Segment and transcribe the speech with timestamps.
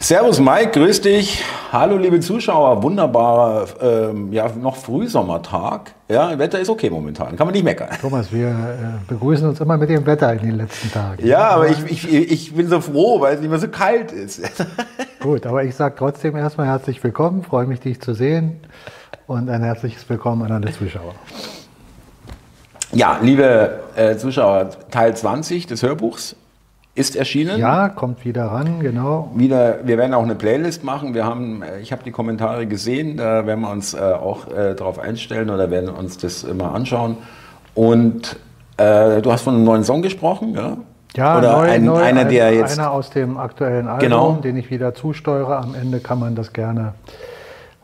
[0.00, 1.42] Servus Mike, grüß dich.
[1.72, 5.92] Hallo liebe Zuschauer, wunderbarer, ähm, ja noch Frühsommertag.
[6.08, 7.88] Ja, Wetter ist okay momentan, kann man nicht meckern.
[8.00, 8.52] Thomas, wir äh,
[9.08, 11.26] begrüßen uns immer mit dem Wetter in den letzten Tagen.
[11.26, 14.40] Ja, aber ich, ich, ich bin so froh, weil es nicht mehr so kalt ist.
[15.20, 18.60] Gut, aber ich sage trotzdem erstmal herzlich willkommen, freue mich dich zu sehen
[19.26, 21.16] und ein herzliches Willkommen an alle Zuschauer.
[22.92, 26.36] Ja, liebe äh, Zuschauer, Teil 20 des Hörbuchs
[26.98, 27.58] ist erschienen.
[27.58, 29.30] Ja, kommt wieder ran, genau.
[29.34, 31.14] Wieder, wir werden auch eine Playlist machen.
[31.14, 34.74] Wir haben, äh, ich habe die Kommentare gesehen, da werden wir uns äh, auch äh,
[34.74, 37.16] darauf einstellen oder werden uns das immer anschauen.
[37.74, 38.36] Und
[38.76, 40.76] äh, du hast von einem neuen Song gesprochen, ja?
[41.16, 42.78] Ja, oder neu, ein, neu, einer, ein, der jetzt.
[42.78, 44.32] einer aus dem aktuellen Album, Genau.
[44.42, 45.56] den ich wieder zusteuere.
[45.56, 46.92] Am Ende kann man das gerne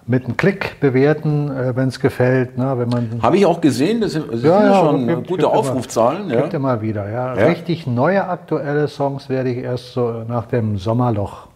[0.07, 2.59] mit einem Klick bewerten, äh, wenn es gefällt.
[2.59, 2.75] Ne?
[2.77, 5.29] Wenn man Habe ich auch gesehen, das sind, das Ja, sind ja, schon gibt- gute
[5.29, 6.31] gibt immer- Aufrufzahlen.
[6.31, 6.41] Ja.
[6.43, 7.35] Gibt immer wieder, ja.
[7.37, 7.47] Ja.
[7.47, 11.49] Richtig neue aktuelle Songs werde ich erst so nach dem Sommerloch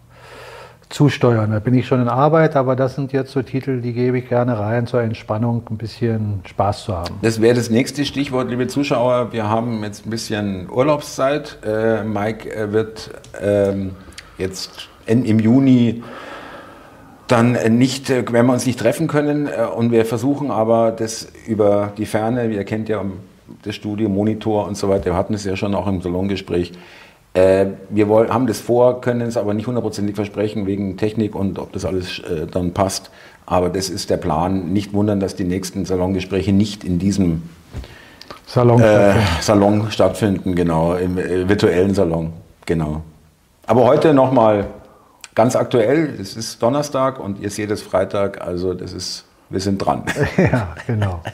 [0.89, 1.51] zusteuern.
[1.53, 4.29] Da bin ich schon in Arbeit, aber das sind jetzt so Titel, die gebe ich
[4.31, 7.17] gerne rein zur Entspannung, ein bisschen Spaß zu haben.
[7.21, 9.31] Das wäre das nächste Stichwort, liebe Zuschauer.
[9.33, 11.59] Wir haben jetzt ein bisschen Urlaubszeit.
[11.67, 13.91] Äh, Mike äh, wird ähm,
[14.39, 16.03] jetzt in, im Juni
[17.29, 20.91] dann äh, nicht, äh, werden wir uns nicht treffen können äh, und wir versuchen aber
[20.91, 23.05] das über die Ferne, ihr kennt ja
[23.63, 26.73] das Studio, Monitor und so weiter, wir hatten es ja schon auch im Salongespräch.
[27.35, 31.73] Wir wollen, haben das vor, können es aber nicht hundertprozentig versprechen wegen Technik und ob
[31.73, 32.21] das alles
[32.51, 33.13] dann passt.
[33.47, 34.73] Aber das ist der Plan.
[34.73, 37.43] Nicht wundern, dass die nächsten Salongespräche nicht in diesem
[38.47, 38.81] Salon.
[38.81, 42.33] äh, Salon stattfinden, genau, im virtuellen Salon,
[42.67, 43.03] genau.
[43.67, 44.67] Aber heute nochmal
[45.39, 49.79] ganz aktuell, es ist Donnerstag und ihr seht es Freitag, also das ist, wir sind
[49.79, 50.03] dran.
[50.37, 51.23] ja, genau.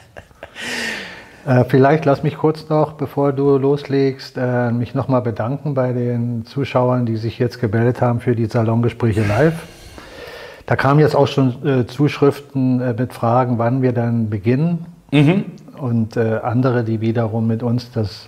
[1.47, 6.43] Äh, vielleicht lass mich kurz noch, bevor du loslegst, äh, mich nochmal bedanken bei den
[6.43, 9.53] Zuschauern, die sich jetzt gemeldet haben für die Salongespräche live.
[10.65, 14.87] Da kamen jetzt auch schon äh, Zuschriften mit Fragen, wann wir dann beginnen.
[15.77, 18.27] Und äh, andere, die wiederum mit uns das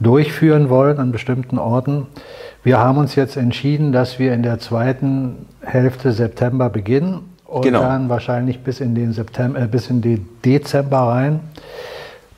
[0.00, 2.06] durchführen wollen an bestimmten Orten.
[2.64, 7.80] Wir haben uns jetzt entschieden, dass wir in der zweiten Hälfte September beginnen und Genau.
[7.80, 11.40] dann wahrscheinlich bis in den September, äh, bis in den Dezember rein.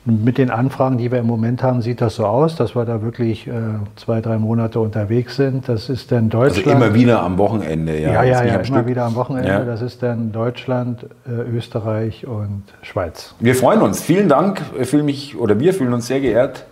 [0.03, 3.03] Mit den Anfragen, die wir im Moment haben, sieht das so aus, dass wir da
[3.03, 3.51] wirklich äh,
[3.97, 5.69] zwei, drei Monate unterwegs sind.
[5.69, 6.81] Das ist dann Also Deutschland.
[6.83, 8.11] immer wieder am Wochenende, ja.
[8.13, 8.87] Ja, ja, ja, immer Stück.
[8.87, 9.47] wieder am Wochenende.
[9.49, 9.63] Ja.
[9.63, 13.35] Das ist dann Deutschland, äh, Österreich und Schweiz.
[13.39, 14.01] Wir freuen uns.
[14.01, 14.61] Vielen Dank.
[14.79, 16.65] Ich fühle mich, oder wir fühlen uns sehr geehrt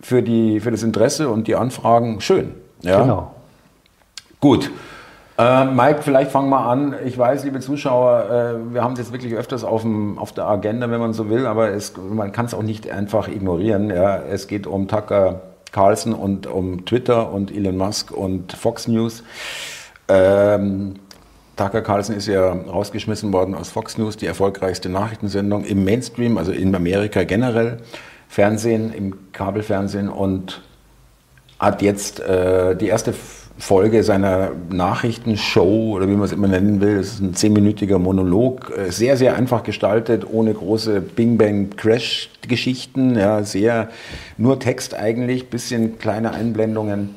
[0.00, 2.20] für, die, für das Interesse und die Anfragen.
[2.20, 2.54] Schön.
[2.84, 3.00] Ja.
[3.00, 3.34] Genau.
[4.40, 4.70] Gut.
[5.36, 6.94] Äh, Mike, vielleicht fangen wir an.
[7.04, 10.46] Ich weiß, liebe Zuschauer, äh, wir haben es jetzt wirklich öfters auf, dem, auf der
[10.46, 13.90] Agenda, wenn man so will, aber es, man kann es auch nicht einfach ignorieren.
[13.90, 14.16] Ja.
[14.16, 15.40] Es geht um Tucker
[15.72, 19.24] Carlson und um Twitter und Elon Musk und Fox News.
[20.06, 20.94] Ähm,
[21.56, 26.52] Tucker Carlson ist ja rausgeschmissen worden aus Fox News, die erfolgreichste Nachrichtensendung im Mainstream, also
[26.52, 27.78] in Amerika generell,
[28.28, 30.62] Fernsehen, im Kabelfernsehen und
[31.64, 33.14] hat jetzt äh, die erste
[33.56, 38.76] Folge seiner Nachrichtenshow oder wie man es immer nennen will, es ist ein zehnminütiger Monolog,
[38.76, 43.90] äh, sehr, sehr einfach gestaltet, ohne große Bing-Bang-Crash-Geschichten, ja, sehr
[44.38, 47.14] nur Text eigentlich, bisschen kleine Einblendungen,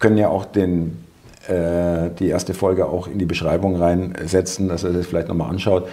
[0.00, 1.04] können ja auch den,
[1.46, 5.86] äh, die erste Folge auch in die Beschreibung reinsetzen, dass er das vielleicht nochmal anschaut.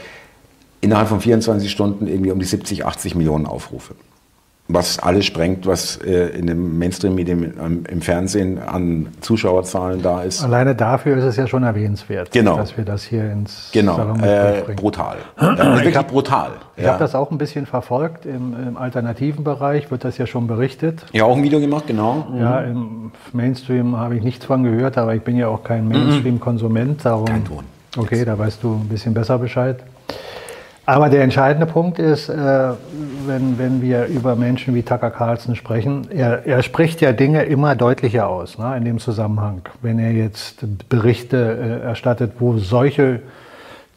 [0.81, 3.94] Innerhalb von 24 Stunden irgendwie um die 70, 80 Millionen Aufrufe
[4.70, 10.44] was alles sprengt, was äh, in dem Mainstream-Medium ähm, im Fernsehen an Zuschauerzahlen da ist.
[10.44, 12.58] Alleine dafür ist es ja schon erwähnenswert, Genau.
[12.58, 14.76] dass wir das hier ins Genau, Salongespräch äh, bringen.
[14.76, 15.18] brutal.
[15.42, 16.52] Ja, wirklich hab- brutal.
[16.76, 16.90] Ich Ja.
[16.90, 18.26] habe das auch ein bisschen verfolgt.
[18.26, 21.06] Im, Im alternativen Bereich wird das ja schon berichtet.
[21.14, 22.28] ja, auch ein Video gemacht, genau.
[22.38, 27.06] Ja, im Mainstream habe ich nichts von gehört, aber ich bin ja auch kein Mainstream-Konsument.
[27.06, 27.64] Darum, Kein Ton.
[27.96, 29.80] Okay, da weißt du ein bisschen besser Bescheid.
[30.88, 32.36] Aber der entscheidende Punkt ist, äh,
[33.25, 37.75] wenn, wenn wir über Menschen wie Tucker Carlson sprechen, er, er spricht ja Dinge immer
[37.75, 39.63] deutlicher aus ne, in dem Zusammenhang.
[39.81, 43.19] Wenn er jetzt Berichte äh, erstattet, wo solche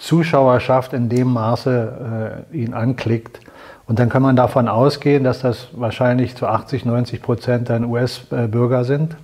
[0.00, 3.38] Zuschauerschaft in dem Maße äh, ihn anklickt,
[3.86, 8.84] und dann kann man davon ausgehen, dass das wahrscheinlich zu 80, 90 Prozent dann US-Bürger
[8.84, 9.16] sind.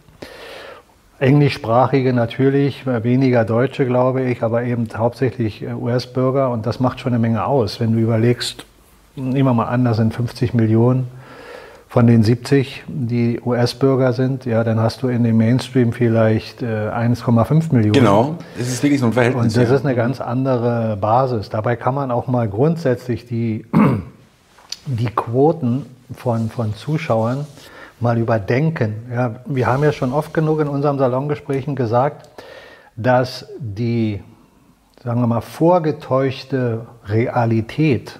[1.18, 6.50] Englischsprachige natürlich, weniger Deutsche, glaube ich, aber eben hauptsächlich äh, US-Bürger.
[6.50, 7.80] Und das macht schon eine Menge aus.
[7.80, 8.66] Wenn du überlegst,
[9.14, 11.08] nehmen wir mal an, das sind 50 Millionen
[11.88, 16.66] von den 70, die US-Bürger sind, ja, dann hast du in dem Mainstream vielleicht äh,
[16.66, 17.92] 1,5 Millionen.
[17.92, 19.44] Genau, das ist wirklich so ein Verhältnis.
[19.44, 19.76] Und das ja.
[19.76, 21.48] ist eine ganz andere Basis.
[21.48, 23.64] Dabei kann man auch mal grundsätzlich die,
[24.86, 27.46] die Quoten von, von Zuschauern
[28.00, 29.06] mal überdenken.
[29.12, 32.28] Ja, wir haben ja schon oft genug in unseren Salongesprächen gesagt,
[32.96, 34.22] dass die,
[35.02, 38.18] sagen wir mal, vorgetäuschte Realität,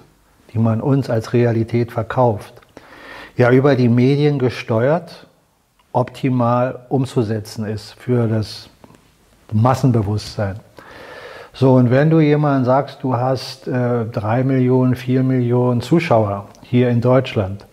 [0.53, 2.53] die man uns als Realität verkauft,
[3.35, 5.27] ja über die Medien gesteuert,
[5.93, 8.69] optimal umzusetzen ist für das
[9.51, 10.59] Massenbewusstsein.
[11.53, 16.89] So, und wenn du jemandem sagst, du hast äh, drei Millionen, vier Millionen Zuschauer hier
[16.89, 17.65] in Deutschland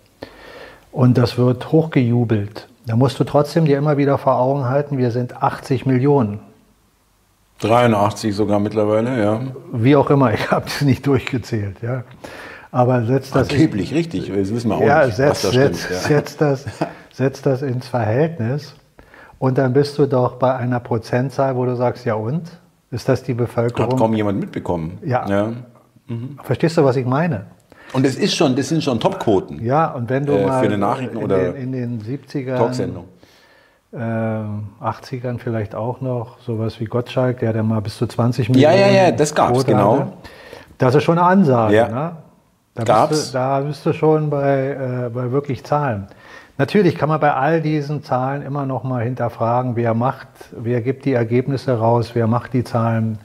[0.95, 5.11] und das wird hochgejubelt, dann musst du trotzdem dir immer wieder vor Augen halten, wir
[5.11, 6.39] sind 80 Millionen.
[7.61, 9.41] 83 sogar mittlerweile, ja.
[9.73, 12.05] Wie auch immer, ich habe es nicht durchgezählt, ja.
[12.71, 13.51] Aber setzt das.
[13.51, 15.17] Angeblich, in, richtig, das wissen wir auch ja, nicht.
[15.17, 16.09] Setz, was da setz, stimmt, ja.
[16.09, 16.65] setz, das,
[17.13, 18.75] setz das ins Verhältnis
[19.39, 22.61] und dann bist du doch bei einer Prozentzahl, wo du sagst, ja und?
[22.93, 23.93] Ist das die Bevölkerung?
[23.93, 24.99] Hat kaum jemand mitbekommen.
[25.05, 25.29] Ja.
[25.29, 25.53] ja.
[26.07, 26.39] Mhm.
[26.45, 27.47] Verstehst du, was ich meine?
[27.95, 29.65] Und es ist schon, das sind schon Topquoten.
[29.65, 32.57] Ja, und wenn du äh, mal für eine Nachrichten in, oder den, in den 70ern,
[32.57, 33.05] Talksendung.
[33.93, 38.75] Äh, 80ern vielleicht auch noch, sowas wie Gottschalk, der dann mal bis zu 20 Millionen.
[38.75, 40.01] Ja, ja, ja, das gab es, genau.
[40.01, 40.13] Hatte.
[40.79, 41.77] Das ist schon eine Ansage.
[41.77, 41.89] Ja.
[41.89, 42.17] Ne?
[42.75, 43.11] Da, Gab's?
[43.11, 46.09] Bist du, da bist du schon bei, äh, bei wirklich Zahlen.
[46.59, 51.05] Natürlich kann man bei all diesen Zahlen immer noch mal hinterfragen, wer macht, wer gibt
[51.05, 53.19] die Ergebnisse raus, wer macht die Zahlen,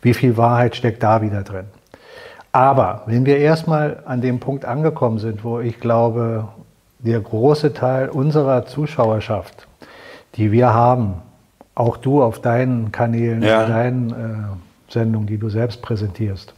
[0.00, 1.66] wie viel Wahrheit steckt da wieder drin.
[2.52, 6.48] Aber wenn wir erstmal an dem Punkt angekommen sind, wo ich glaube,
[6.98, 9.66] der große Teil unserer Zuschauerschaft,
[10.34, 11.14] die wir haben,
[11.74, 13.66] auch du auf deinen Kanälen, ja.
[13.66, 16.52] deinen äh, Sendungen, die du selbst präsentierst,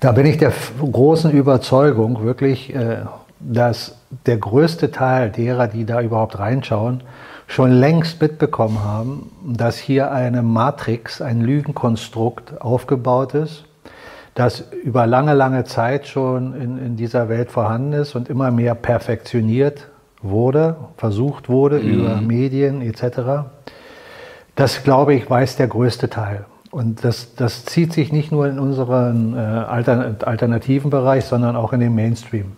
[0.00, 2.98] da bin ich der großen Überzeugung wirklich, äh,
[3.40, 3.96] dass
[4.26, 7.02] der größte Teil derer, die da überhaupt reinschauen,
[7.46, 13.64] schon längst mitbekommen haben, dass hier eine Matrix, ein Lügenkonstrukt aufgebaut ist,
[14.36, 18.74] das über lange, lange Zeit schon in, in dieser Welt vorhanden ist und immer mehr
[18.74, 19.88] perfektioniert
[20.20, 21.88] wurde, versucht wurde mhm.
[21.88, 23.48] über Medien etc.
[24.54, 26.44] Das, glaube ich, weiß der größte Teil.
[26.70, 31.80] Und das, das zieht sich nicht nur in unseren äh, alternativen Bereich, sondern auch in
[31.80, 32.52] den Mainstream.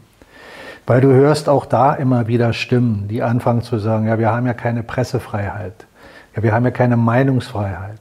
[0.85, 4.47] Weil du hörst auch da immer wieder Stimmen, die anfangen zu sagen, ja, wir haben
[4.47, 5.87] ja keine Pressefreiheit,
[6.35, 8.01] ja, wir haben ja keine Meinungsfreiheit.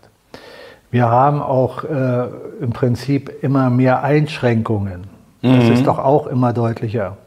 [0.92, 2.28] Wir haben auch äh,
[2.62, 5.04] im Prinzip immer mehr Einschränkungen.
[5.42, 5.74] Das mhm.
[5.74, 7.18] ist doch auch immer deutlicher.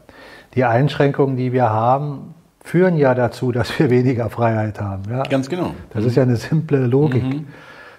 [0.55, 5.03] Die Einschränkungen, die wir haben, führen ja dazu, dass wir weniger Freiheit haben.
[5.09, 5.23] Ja?
[5.23, 5.71] Ganz genau.
[5.91, 6.09] Das mhm.
[6.09, 7.23] ist ja eine simple Logik.
[7.23, 7.47] Mhm.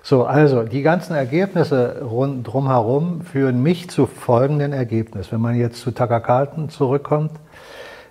[0.05, 5.31] So, also die ganzen Ergebnisse rund, drumherum führen mich zu folgendem Ergebnis.
[5.31, 7.31] Wenn man jetzt zu Carlton zurückkommt,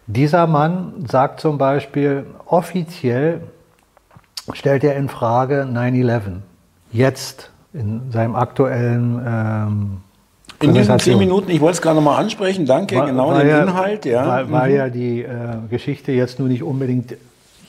[0.08, 3.42] dieser Mann sagt zum Beispiel, offiziell
[4.54, 6.38] stellt er in Frage 9-11.
[6.92, 9.98] Jetzt in seinem aktuellen ähm,
[10.62, 13.50] in diesen zehn Minuten, ich wollte es gerade nochmal ansprechen, danke, war, genau war den
[13.50, 14.06] ja, Inhalt.
[14.06, 14.28] Ja.
[14.28, 14.76] Weil, weil mhm.
[14.76, 15.28] ja die äh,
[15.70, 17.16] Geschichte jetzt nur nicht unbedingt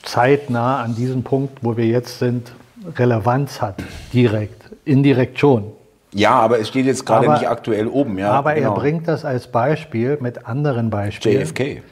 [0.03, 2.53] zeitnah an diesem Punkt, wo wir jetzt sind,
[2.97, 3.77] Relevanz hat,
[4.13, 5.73] direkt, indirekt schon.
[6.15, 8.19] Ja, aber es steht jetzt gerade nicht aktuell oben.
[8.19, 8.75] Ja, aber genau.
[8.75, 11.41] er bringt das als Beispiel mit anderen Beispielen.
[11.41, 11.83] JFK.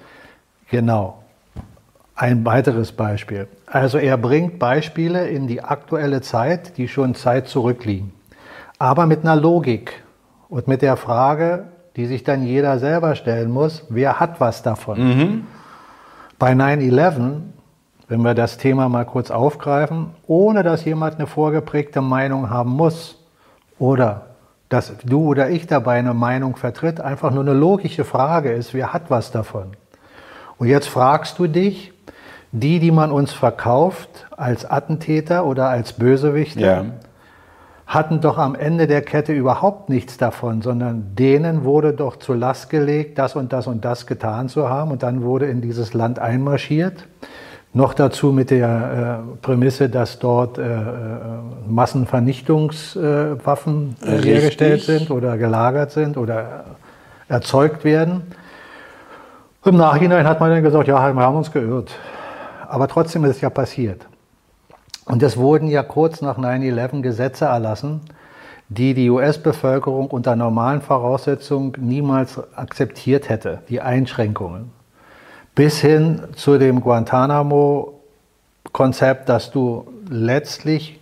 [0.71, 1.20] Genau.
[2.21, 3.49] Ein weiteres Beispiel.
[3.65, 8.13] Also er bringt Beispiele in die aktuelle Zeit, die schon Zeit zurückliegen.
[8.79, 10.03] Aber mit einer Logik
[10.51, 14.99] und mit der Frage, die sich dann jeder selber stellen muss, wer hat was davon?
[14.99, 15.47] Mhm.
[16.39, 17.41] Bei 9-11,
[18.09, 23.17] wenn wir das Thema mal kurz aufgreifen, ohne dass jemand eine vorgeprägte Meinung haben muss
[23.79, 24.27] oder
[24.69, 28.93] dass du oder ich dabei eine Meinung vertritt, einfach nur eine logische Frage ist, wer
[28.93, 29.69] hat was davon?
[30.59, 31.95] Und jetzt fragst du dich,
[32.53, 36.85] die, die man uns verkauft als Attentäter oder als Bösewichte, ja.
[37.87, 42.71] hatten doch am Ende der Kette überhaupt nichts davon, sondern denen wurde doch zur Last
[42.71, 44.91] gelegt, das und das und das getan zu haben.
[44.91, 47.07] Und dann wurde in dieses Land einmarschiert.
[47.73, 50.97] Noch dazu mit der äh, Prämisse, dass dort äh, äh
[51.69, 56.65] Massenvernichtungswaffen äh, hergestellt sind oder gelagert sind oder
[57.29, 58.23] erzeugt werden.
[59.65, 61.95] Im Nachhinein hat man dann gesagt, ja, wir haben uns geirrt.
[62.71, 64.07] Aber trotzdem ist es ja passiert.
[65.05, 68.03] Und es wurden ja kurz nach 9-11 Gesetze erlassen,
[68.69, 74.71] die die US-Bevölkerung unter normalen Voraussetzungen niemals akzeptiert hätte, die Einschränkungen.
[75.57, 81.01] Bis hin zu dem Guantanamo-Konzept, dass du letztlich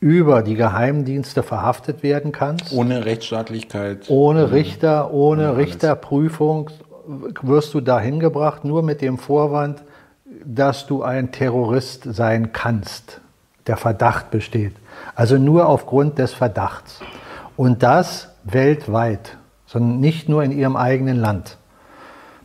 [0.00, 2.74] über die Geheimdienste verhaftet werden kannst.
[2.74, 4.10] Ohne Rechtsstaatlichkeit.
[4.10, 6.68] Ohne Richter, ohne, ohne Richterprüfung,
[7.40, 9.82] wirst du dahin gebracht, nur mit dem Vorwand,
[10.46, 13.20] dass du ein Terrorist sein kannst.
[13.66, 14.74] Der Verdacht besteht.
[15.16, 17.00] Also nur aufgrund des Verdachts.
[17.56, 19.36] Und das weltweit,
[19.66, 21.58] sondern nicht nur in ihrem eigenen Land.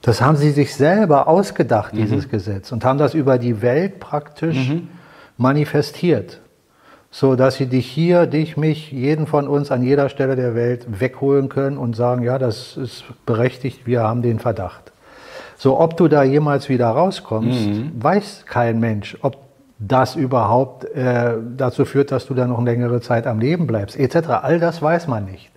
[0.01, 2.31] Das haben sie sich selber ausgedacht, dieses mhm.
[2.31, 4.87] Gesetz, und haben das über die Welt praktisch mhm.
[5.37, 6.39] manifestiert.
[7.11, 10.87] so dass sie dich hier, dich, mich, jeden von uns an jeder Stelle der Welt
[10.99, 14.90] wegholen können und sagen, ja, das ist berechtigt, wir haben den Verdacht.
[15.61, 17.91] So, ob du da jemals wieder rauskommst, mhm.
[17.93, 19.37] weiß kein Mensch, ob
[19.77, 24.29] das überhaupt äh, dazu führt, dass du da noch längere Zeit am Leben bleibst, etc.
[24.41, 25.51] All das weiß man nicht.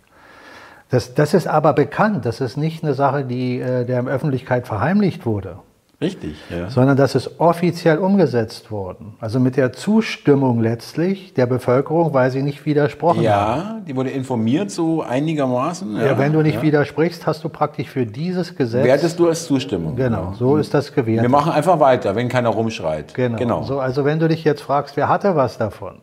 [0.90, 4.66] Das, das ist aber bekannt, das ist nicht eine Sache, die äh, der in Öffentlichkeit
[4.66, 5.60] verheimlicht wurde.
[6.00, 6.68] Richtig, ja.
[6.70, 9.14] Sondern das ist offiziell umgesetzt worden.
[9.20, 13.60] Also mit der Zustimmung letztlich der Bevölkerung, weil sie nicht widersprochen ja, haben.
[13.60, 15.96] Ja, die wurde informiert so einigermaßen.
[15.96, 16.62] Ja, ja wenn du nicht ja.
[16.62, 18.84] widersprichst, hast du praktisch für dieses Gesetz...
[18.84, 19.94] Wertest du als Zustimmung.
[19.94, 21.22] Genau, so ist das gewährt.
[21.22, 23.14] Wir machen einfach weiter, wenn keiner rumschreit.
[23.14, 23.38] Genau.
[23.38, 23.62] genau.
[23.62, 26.00] So, also wenn du dich jetzt fragst, wer hatte was davon?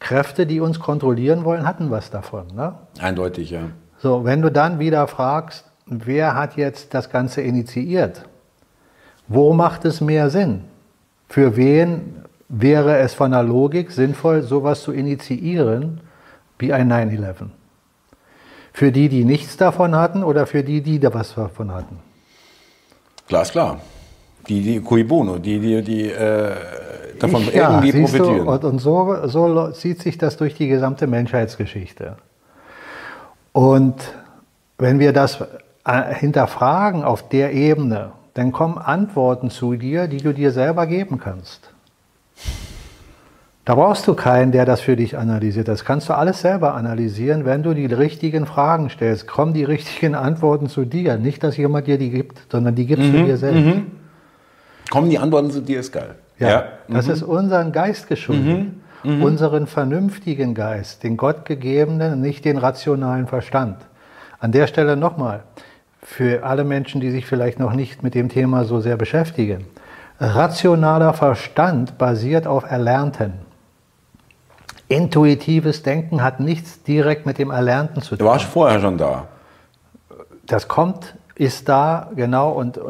[0.00, 2.48] Kräfte, die uns kontrollieren wollen, hatten was davon.
[2.54, 2.74] Ne?
[3.00, 3.62] Eindeutig, ja.
[3.96, 8.26] So, wenn du dann wieder fragst, wer hat jetzt das Ganze initiiert?
[9.28, 10.64] Wo macht es mehr Sinn?
[11.28, 16.00] Für wen wäre es von der Logik sinnvoll, sowas zu initiieren
[16.58, 17.48] wie ein 9-11?
[18.72, 21.98] Für die, die nichts davon hatten oder für die, die da was davon hatten?
[23.28, 23.80] Glasklar.
[24.48, 26.54] Die, die cui bono, die, die, die äh,
[27.18, 28.44] davon ich, irgendwie ja, profitieren.
[28.44, 32.16] Du, und, und so, so zieht sich das durch die gesamte Menschheitsgeschichte.
[33.52, 33.94] Und
[34.76, 35.40] wenn wir das
[35.86, 41.18] äh, hinterfragen auf der Ebene, dann kommen Antworten zu dir, die du dir selber geben
[41.18, 41.70] kannst.
[43.64, 45.68] Da brauchst du keinen, der das für dich analysiert.
[45.68, 49.26] Das kannst du alles selber analysieren, wenn du die richtigen Fragen stellst.
[49.26, 51.16] Kommen die richtigen Antworten zu dir.
[51.16, 53.64] Nicht, dass jemand dir die gibt, sondern die gibst mhm, du dir selbst.
[53.64, 53.86] Mhm.
[54.90, 56.16] Kommen die Antworten zu dir, ist geil.
[56.38, 56.64] Ja, ja.
[56.88, 57.12] das mhm.
[57.12, 58.44] ist unseren Geist geschuldet.
[59.02, 59.22] Mhm, mhm.
[59.22, 63.78] Unseren vernünftigen Geist, den gottgegebenen, nicht den rationalen Verstand.
[64.40, 65.42] An der Stelle nochmal
[66.04, 69.66] für alle Menschen, die sich vielleicht noch nicht mit dem Thema so sehr beschäftigen.
[70.20, 73.32] Rationaler Verstand basiert auf Erlernten.
[74.86, 78.18] Intuitives Denken hat nichts direkt mit dem Erlernten zu tun.
[78.18, 79.26] Du warst vorher schon da.
[80.46, 82.80] Das kommt, ist da, genau, und äh,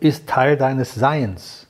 [0.00, 1.66] ist Teil deines Seins.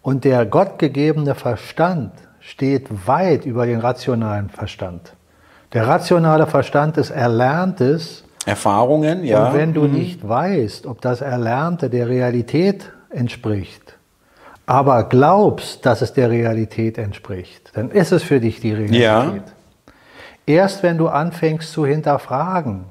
[0.00, 5.12] Und der gottgegebene Verstand steht weit über den rationalen Verstand.
[5.74, 9.48] Der rationale Verstand ist Erlerntes, Erfahrungen, ja.
[9.48, 9.92] Und wenn du mhm.
[9.92, 13.96] nicht weißt, ob das Erlernte der Realität entspricht,
[14.66, 19.00] aber glaubst, dass es der Realität entspricht, dann ist es für dich die Realität.
[19.00, 19.34] Ja.
[20.46, 22.84] Erst wenn du anfängst zu hinterfragen,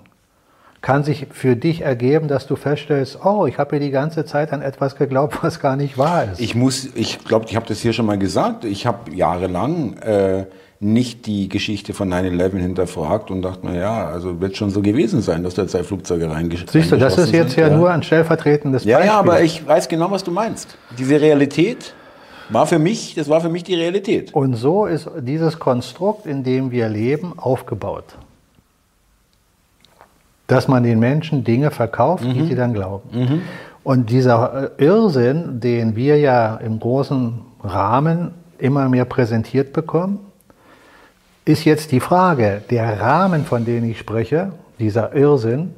[0.81, 4.51] kann sich für dich ergeben, dass du feststellst, oh, ich habe mir die ganze Zeit
[4.51, 6.39] an etwas geglaubt, was gar nicht wahr ist.
[6.39, 10.45] Ich muss, ich glaube, ich habe das hier schon mal gesagt, ich habe jahrelang äh,
[10.83, 15.21] nicht die Geschichte von 9-11 hinterfragt und dachte, na ja, also wird schon so gewesen
[15.21, 16.81] sein, dass da zwei Flugzeuge reingeschossen sind.
[16.81, 18.91] Siehst du, das ist jetzt sind, ja, ja, nur ein stellvertretendes Beispiel.
[18.91, 20.75] Ja, ja, aber ich weiß genau, was du meinst.
[20.97, 21.93] Diese Realität
[22.49, 24.33] war für mich, das war für mich die Realität.
[24.33, 28.15] Und so ist dieses Konstrukt, in dem wir leben, aufgebaut.
[30.47, 32.33] Dass man den Menschen Dinge verkauft, mhm.
[32.33, 33.09] die sie dann glauben.
[33.11, 33.41] Mhm.
[33.83, 40.30] Und dieser Irrsinn, den wir ja im großen Rahmen immer mehr präsentiert bekommen,
[41.51, 45.75] ist jetzt die Frage, der Rahmen, von dem ich spreche, dieser Irrsinn,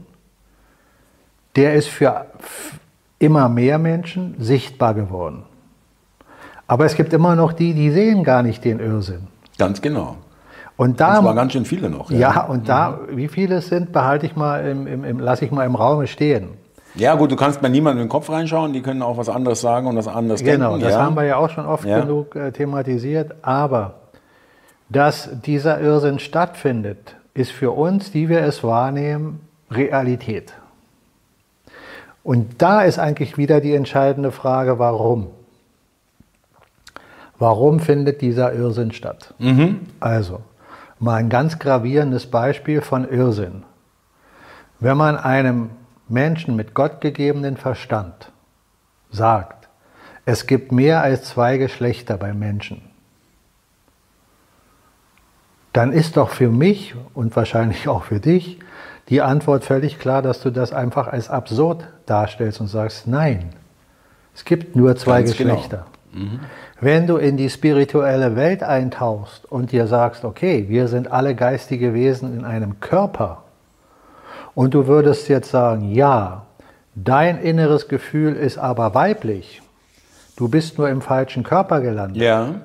[1.55, 2.25] der ist für
[3.19, 5.43] immer mehr Menschen sichtbar geworden.
[6.67, 9.27] Aber es gibt immer noch die, die sehen gar nicht den Irrsinn.
[9.57, 10.17] Ganz genau.
[10.75, 12.09] Und da, und ganz schön viele noch.
[12.09, 13.17] Ja, ja und da, mhm.
[13.17, 16.05] wie viele es sind, behalte ich mal, im, im, im, lasse ich mal im Raum
[16.07, 16.49] stehen.
[16.95, 19.61] Ja, gut, du kannst bei niemandem in den Kopf reinschauen, die können auch was anderes
[19.61, 20.79] sagen und was anderes genau, denken.
[20.79, 21.01] Genau, das ja.
[21.01, 22.01] haben wir ja auch schon oft ja.
[22.01, 23.35] genug äh, thematisiert.
[23.41, 24.02] Aber
[24.95, 30.53] dass dieser Irrsinn stattfindet, ist für uns, die wir es wahrnehmen, Realität.
[32.23, 35.27] Und da ist eigentlich wieder die entscheidende Frage, warum?
[37.39, 39.33] Warum findet dieser Irrsinn statt?
[39.39, 39.81] Mhm.
[39.99, 40.41] Also,
[40.99, 43.63] mal ein ganz gravierendes Beispiel von Irrsinn.
[44.79, 45.71] Wenn man einem
[46.07, 48.31] Menschen mit gottgegebenen Verstand
[49.11, 49.67] sagt,
[50.25, 52.92] es gibt mehr als zwei Geschlechter beim Menschen,
[55.73, 58.59] dann ist doch für mich und wahrscheinlich auch für dich
[59.09, 63.49] die Antwort völlig klar, dass du das einfach als absurd darstellst und sagst, nein,
[64.33, 65.55] es gibt nur zwei Ganz genau.
[65.55, 65.85] Geschlechter.
[66.13, 66.25] Genau.
[66.25, 66.39] Mhm.
[66.79, 71.93] Wenn du in die spirituelle Welt eintauchst und dir sagst, okay, wir sind alle geistige
[71.93, 73.39] Wesen in einem Körper,
[74.55, 76.45] und du würdest jetzt sagen, ja,
[76.93, 79.63] dein inneres Gefühl ist aber weiblich,
[80.35, 82.21] du bist nur im falschen Körper gelandet.
[82.21, 82.61] Ja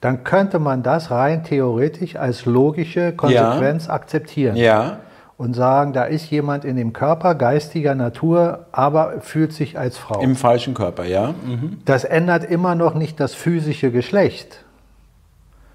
[0.00, 3.92] dann könnte man das rein theoretisch als logische Konsequenz ja.
[3.92, 4.56] akzeptieren.
[4.56, 4.98] Ja.
[5.36, 10.20] Und sagen, da ist jemand in dem Körper geistiger Natur, aber fühlt sich als Frau.
[10.20, 11.34] Im falschen Körper, ja.
[11.46, 11.78] Mhm.
[11.86, 14.64] Das ändert immer noch nicht das physische Geschlecht.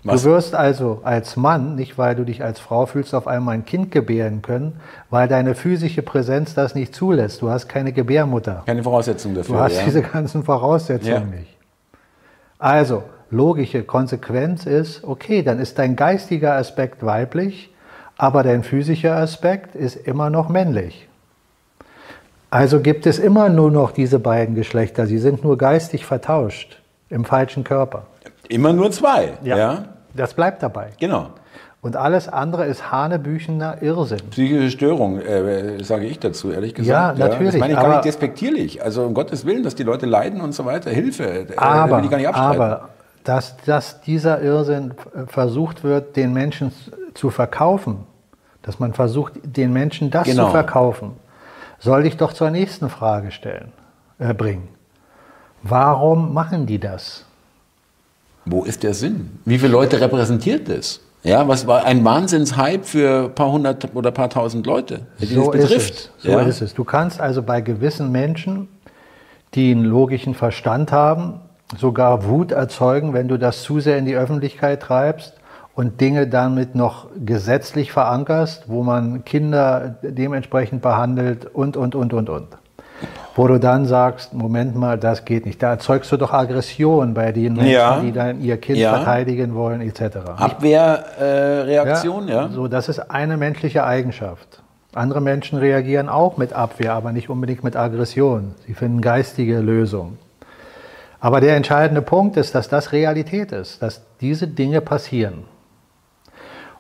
[0.03, 0.22] Was?
[0.22, 3.65] Du wirst also als Mann, nicht weil du dich als Frau fühlst, auf einmal ein
[3.65, 4.79] Kind gebären können,
[5.10, 7.41] weil deine physische Präsenz das nicht zulässt.
[7.41, 8.62] Du hast keine Gebärmutter.
[8.67, 9.55] Keine Voraussetzung dafür.
[9.55, 9.84] Du hast ja.
[9.84, 11.39] diese ganzen Voraussetzungen ja.
[11.39, 11.58] nicht.
[12.60, 13.01] Also,
[13.36, 17.70] logische Konsequenz ist, okay, dann ist dein geistiger Aspekt weiblich,
[18.18, 21.08] aber dein physischer Aspekt ist immer noch männlich.
[22.50, 25.08] Also gibt es immer nur noch diese beiden Geschlechter.
[25.08, 28.04] Sie sind nur geistig vertauscht im falschen Körper.
[28.48, 29.34] Immer nur zwei.
[29.44, 29.58] Ja.
[29.58, 29.86] ja.
[30.13, 30.92] Das bleibt dabei.
[31.00, 31.32] Genau.
[31.82, 34.22] Und alles andere ist hanebüchener Irrsinn.
[34.32, 37.20] Psychische Störung, äh, sage ich dazu, ehrlich gesagt.
[37.20, 37.54] Ja, natürlich.
[37.54, 38.82] Ja, das meine ich gar nicht despektierlich.
[38.82, 40.89] Also um Gottes Willen, dass die Leute leiden und so weiter.
[40.89, 41.24] Hilfe.
[41.25, 42.89] Äh, aber, will ich gar nicht aber
[43.25, 44.94] dass, dass dieser Irrsinn
[45.27, 46.72] versucht wird, den Menschen
[47.13, 48.05] zu verkaufen,
[48.62, 50.46] dass man versucht, den Menschen das genau.
[50.46, 51.12] zu verkaufen,
[51.79, 53.72] soll ich doch zur nächsten Frage stellen,
[54.20, 54.70] äh, bringen.
[55.63, 57.25] Warum machen die das?
[58.46, 59.39] Wo ist der Sinn?
[59.44, 61.01] Wie viele Leute repräsentiert das?
[61.24, 65.25] Ja, was war ein Wahnsinnshype für ein paar hundert oder ein paar tausend Leute, die
[65.25, 65.94] so das betrifft.
[65.94, 66.24] Ist es.
[66.24, 66.41] So ja.
[66.41, 66.74] ist es.
[66.75, 68.67] Du kannst also bei gewissen Menschen,
[69.55, 71.39] die einen logischen Verstand haben,
[71.79, 75.34] sogar Wut erzeugen, wenn du das zu sehr in die Öffentlichkeit treibst
[75.75, 82.29] und Dinge damit noch gesetzlich verankerst, wo man Kinder dementsprechend behandelt und, und, und, und,
[82.29, 82.48] und
[83.36, 85.62] wo du dann sagst, Moment mal, das geht nicht.
[85.62, 88.00] Da erzeugst du doch Aggression bei den Menschen, ja.
[88.00, 88.96] die dann ihr Kind ja.
[88.96, 90.17] verteidigen wollen, etc.
[90.38, 92.50] Abwehrreaktion, äh, ja, ja.
[92.50, 94.62] So, das ist eine menschliche Eigenschaft.
[94.94, 98.55] Andere Menschen reagieren auch mit Abwehr, aber nicht unbedingt mit Aggression.
[98.65, 100.17] Sie finden geistige Lösungen.
[101.25, 105.46] Aber der entscheidende Punkt ist, dass das Realität ist, dass diese Dinge passieren.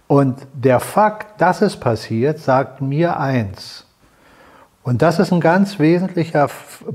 [0.05, 3.87] Und der Fakt, dass es passiert, sagt mir eins.
[4.83, 6.47] Und das ist ein ganz wesentlicher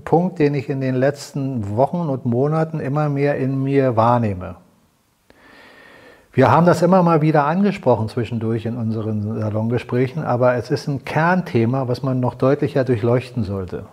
[0.05, 4.55] Punkt, den ich in den letzten Wochen und Monaten immer mehr in mir wahrnehme.
[6.33, 11.05] Wir haben das immer mal wieder angesprochen zwischendurch in unseren Salongesprächen, aber es ist ein
[11.05, 13.87] Kernthema, was man noch deutlicher durchleuchten sollte.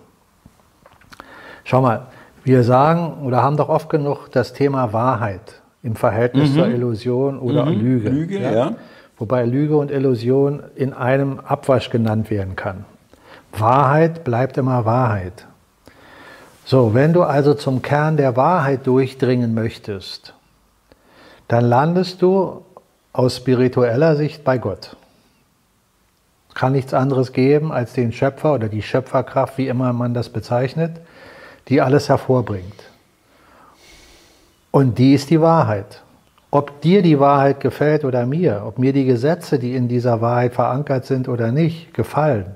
[1.64, 2.06] Schau mal,
[2.48, 6.54] wir sagen oder haben doch oft genug das Thema Wahrheit im Verhältnis mhm.
[6.56, 7.80] zur Illusion oder mhm.
[7.80, 8.10] Lüge.
[8.10, 8.52] Lüge ja?
[8.52, 8.76] Ja.
[9.18, 12.86] Wobei Lüge und Illusion in einem Abwasch genannt werden kann.
[13.52, 15.46] Wahrheit bleibt immer Wahrheit.
[16.64, 20.34] So, wenn du also zum Kern der Wahrheit durchdringen möchtest,
[21.48, 22.64] dann landest du
[23.14, 24.96] aus spiritueller Sicht bei Gott.
[26.50, 30.30] Es kann nichts anderes geben als den Schöpfer oder die Schöpferkraft, wie immer man das
[30.30, 31.00] bezeichnet,
[31.70, 32.84] die alles hervorbringt.
[34.72, 36.02] Und die ist die Wahrheit.
[36.50, 40.54] Ob dir die Wahrheit gefällt oder mir, ob mir die Gesetze, die in dieser Wahrheit
[40.54, 42.56] verankert sind oder nicht, gefallen,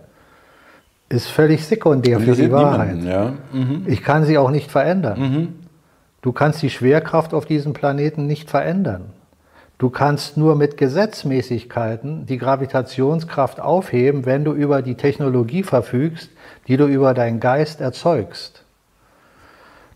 [1.09, 2.95] ist völlig sekundär für die Wahrheit.
[2.95, 3.33] Niemanden, ja.
[3.51, 3.83] mhm.
[3.87, 5.19] Ich kann sie auch nicht verändern.
[5.19, 5.47] Mhm.
[6.21, 9.05] Du kannst die Schwerkraft auf diesem Planeten nicht verändern.
[9.77, 16.29] Du kannst nur mit Gesetzmäßigkeiten die Gravitationskraft aufheben, wenn du über die Technologie verfügst,
[16.67, 18.60] die du über deinen Geist erzeugst.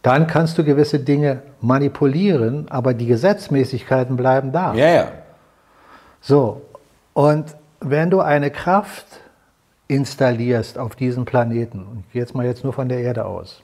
[0.06, 4.76] Dann kannst du gewisse Dinge manipulieren, aber die Gesetzmäßigkeiten bleiben da.
[4.76, 5.12] Ja, ja.
[6.22, 6.62] So,
[7.14, 9.08] und wenn du eine Kraft
[9.88, 13.64] installierst auf diesem Planeten, und jetzt mal jetzt nur von der Erde aus,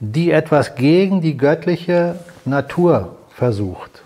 [0.00, 2.14] die etwas gegen die göttliche
[2.46, 4.04] Natur versucht,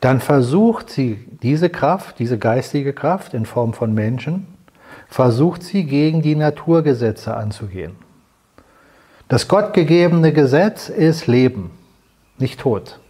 [0.00, 4.48] dann versucht sie diese Kraft, diese geistige Kraft in Form von Menschen,
[5.06, 8.01] versucht sie gegen die Naturgesetze anzugehen.
[9.32, 11.70] Das gottgegebene Gesetz ist Leben,
[12.36, 13.00] nicht Tod.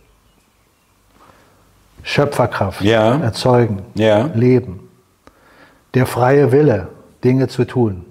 [2.05, 3.19] Schöpferkraft, ja.
[3.19, 4.31] erzeugen, ja.
[4.33, 4.89] Leben
[5.95, 6.91] der freie Wille,
[7.25, 8.05] Dinge zu tun.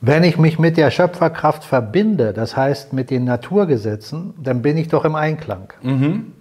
[0.00, 4.86] Wenn ich mich mit der Schöpferkraft verbinde, das heißt mit den Naturgesetzen, dann bin ich
[4.86, 5.72] doch im Einklang.
[5.82, 6.34] Mhm.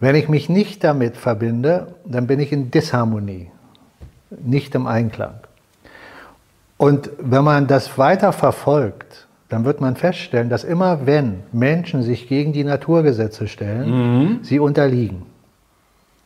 [0.00, 3.52] Wenn ich mich nicht damit verbinde, dann bin ich in Disharmonie,
[4.42, 5.34] nicht im Einklang.
[6.80, 12.26] Und wenn man das weiter verfolgt, dann wird man feststellen, dass immer wenn Menschen sich
[12.26, 14.38] gegen die Naturgesetze stellen, mhm.
[14.44, 15.26] sie unterliegen.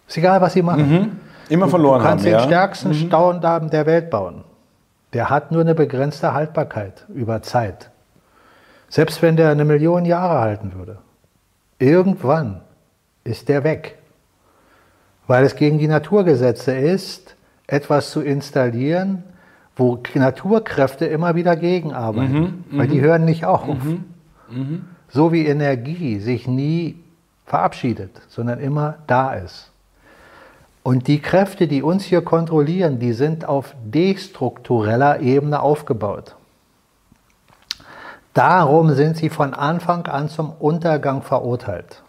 [0.06, 0.88] Ist egal, was sie machen.
[0.88, 1.12] Mhm.
[1.48, 2.02] Immer verloren haben.
[2.02, 2.46] Du kannst haben, den ja?
[2.46, 2.94] stärksten mhm.
[2.94, 4.44] Staudamm der Welt bauen.
[5.12, 7.90] Der hat nur eine begrenzte Haltbarkeit über Zeit.
[8.88, 10.98] Selbst wenn der eine Million Jahre halten würde.
[11.80, 12.60] Irgendwann
[13.24, 13.98] ist der weg.
[15.26, 17.34] Weil es gegen die Naturgesetze ist,
[17.66, 19.24] etwas zu installieren,
[19.76, 22.64] wo Naturkräfte immer wieder gegenarbeiten.
[22.70, 23.04] Mhm, weil die mhm.
[23.04, 23.66] hören nicht auf.
[23.66, 24.04] Mhm,
[24.50, 26.98] mhm, so wie Energie sich nie
[27.46, 29.70] verabschiedet, sondern immer da ist.
[30.82, 36.36] Und die Kräfte, die uns hier kontrollieren, die sind auf destruktureller Ebene aufgebaut.
[38.34, 42.02] Darum sind sie von Anfang an zum Untergang verurteilt.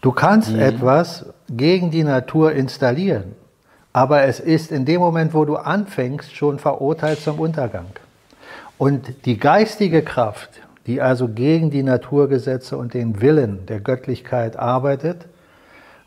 [0.00, 0.60] Du kannst mhm.
[0.60, 3.34] etwas gegen die Natur installieren,
[3.98, 7.86] aber es ist in dem Moment, wo du anfängst, schon verurteilt zum Untergang.
[8.78, 10.50] Und die geistige Kraft,
[10.86, 15.26] die also gegen die Naturgesetze und den Willen der Göttlichkeit arbeitet,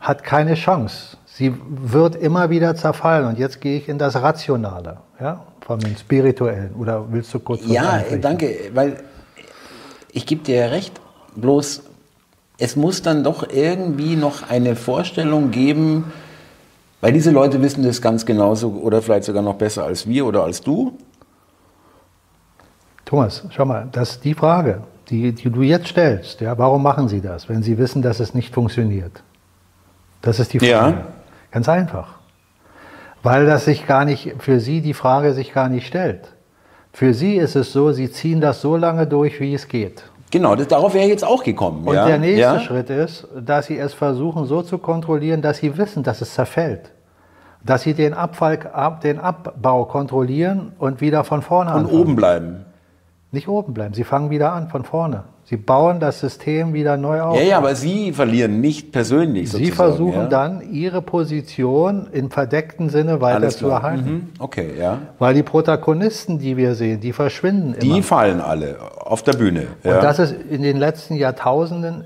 [0.00, 1.18] hat keine Chance.
[1.26, 3.26] Sie wird immer wieder zerfallen.
[3.26, 6.74] Und jetzt gehe ich in das Rationale, ja, von den Spirituellen.
[6.78, 9.04] Oder willst du kurz was Ja, danke, weil
[10.12, 10.98] ich gebe dir ja recht.
[11.36, 11.82] Bloß
[12.56, 16.10] es muss dann doch irgendwie noch eine Vorstellung geben,
[17.02, 20.44] weil diese Leute wissen das ganz genauso oder vielleicht sogar noch besser als wir oder
[20.44, 20.96] als du.
[23.04, 26.40] Thomas, schau mal, das ist die Frage, die, die du jetzt stellst.
[26.40, 29.24] Ja, warum machen sie das, wenn sie wissen, dass es nicht funktioniert?
[30.22, 30.70] Das ist die Frage.
[30.70, 31.06] Ja.
[31.50, 32.20] Ganz einfach.
[33.24, 36.32] Weil das sich gar nicht, für sie die Frage sich gar nicht stellt.
[36.92, 40.04] Für sie ist es so, sie ziehen das so lange durch, wie es geht.
[40.32, 41.86] Genau, das, darauf wäre ich jetzt auch gekommen.
[41.86, 42.06] Und ja?
[42.06, 42.58] der nächste ja?
[42.58, 46.90] Schritt ist, dass sie es versuchen so zu kontrollieren, dass sie wissen, dass es zerfällt.
[47.62, 48.58] Dass sie den, Abfall,
[49.04, 51.84] den Abbau kontrollieren und wieder von vorne an.
[51.84, 52.64] Und oben bleiben.
[53.30, 55.24] Nicht oben bleiben, sie fangen wieder an, von vorne.
[55.44, 57.36] Sie bauen das System wieder neu auf.
[57.36, 59.50] Ja, ja, aber Sie verlieren nicht persönlich.
[59.50, 60.26] Sie versuchen ja?
[60.26, 64.10] dann, Ihre Position im verdeckten Sinne weiter zu erhalten.
[64.10, 64.28] Mhm.
[64.38, 64.98] Okay, ja.
[65.18, 67.96] Weil die Protagonisten, die wir sehen, die verschwinden die immer.
[67.96, 69.66] Die fallen alle auf der Bühne.
[69.82, 69.96] Ja.
[69.96, 72.04] Und das ist in den letzten Jahrtausenden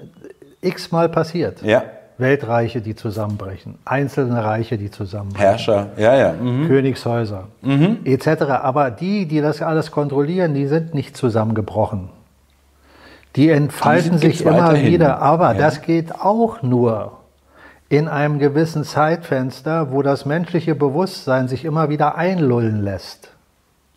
[0.62, 1.62] x-mal passiert.
[1.62, 1.84] Ja.
[2.18, 5.46] Weltreiche, die zusammenbrechen, einzelne Reiche, die zusammenbrechen.
[5.46, 6.32] Herrscher, ja, ja.
[6.32, 6.66] Mhm.
[6.66, 7.98] Königshäuser, mhm.
[8.04, 8.42] etc.
[8.62, 12.08] Aber die, die das alles kontrollieren, die sind nicht zusammengebrochen.
[13.36, 14.92] Die entfalten sich immer weiterhin.
[14.92, 15.58] wieder, aber ja.
[15.58, 17.18] das geht auch nur
[17.88, 23.30] in einem gewissen Zeitfenster, wo das menschliche Bewusstsein sich immer wieder einlullen lässt.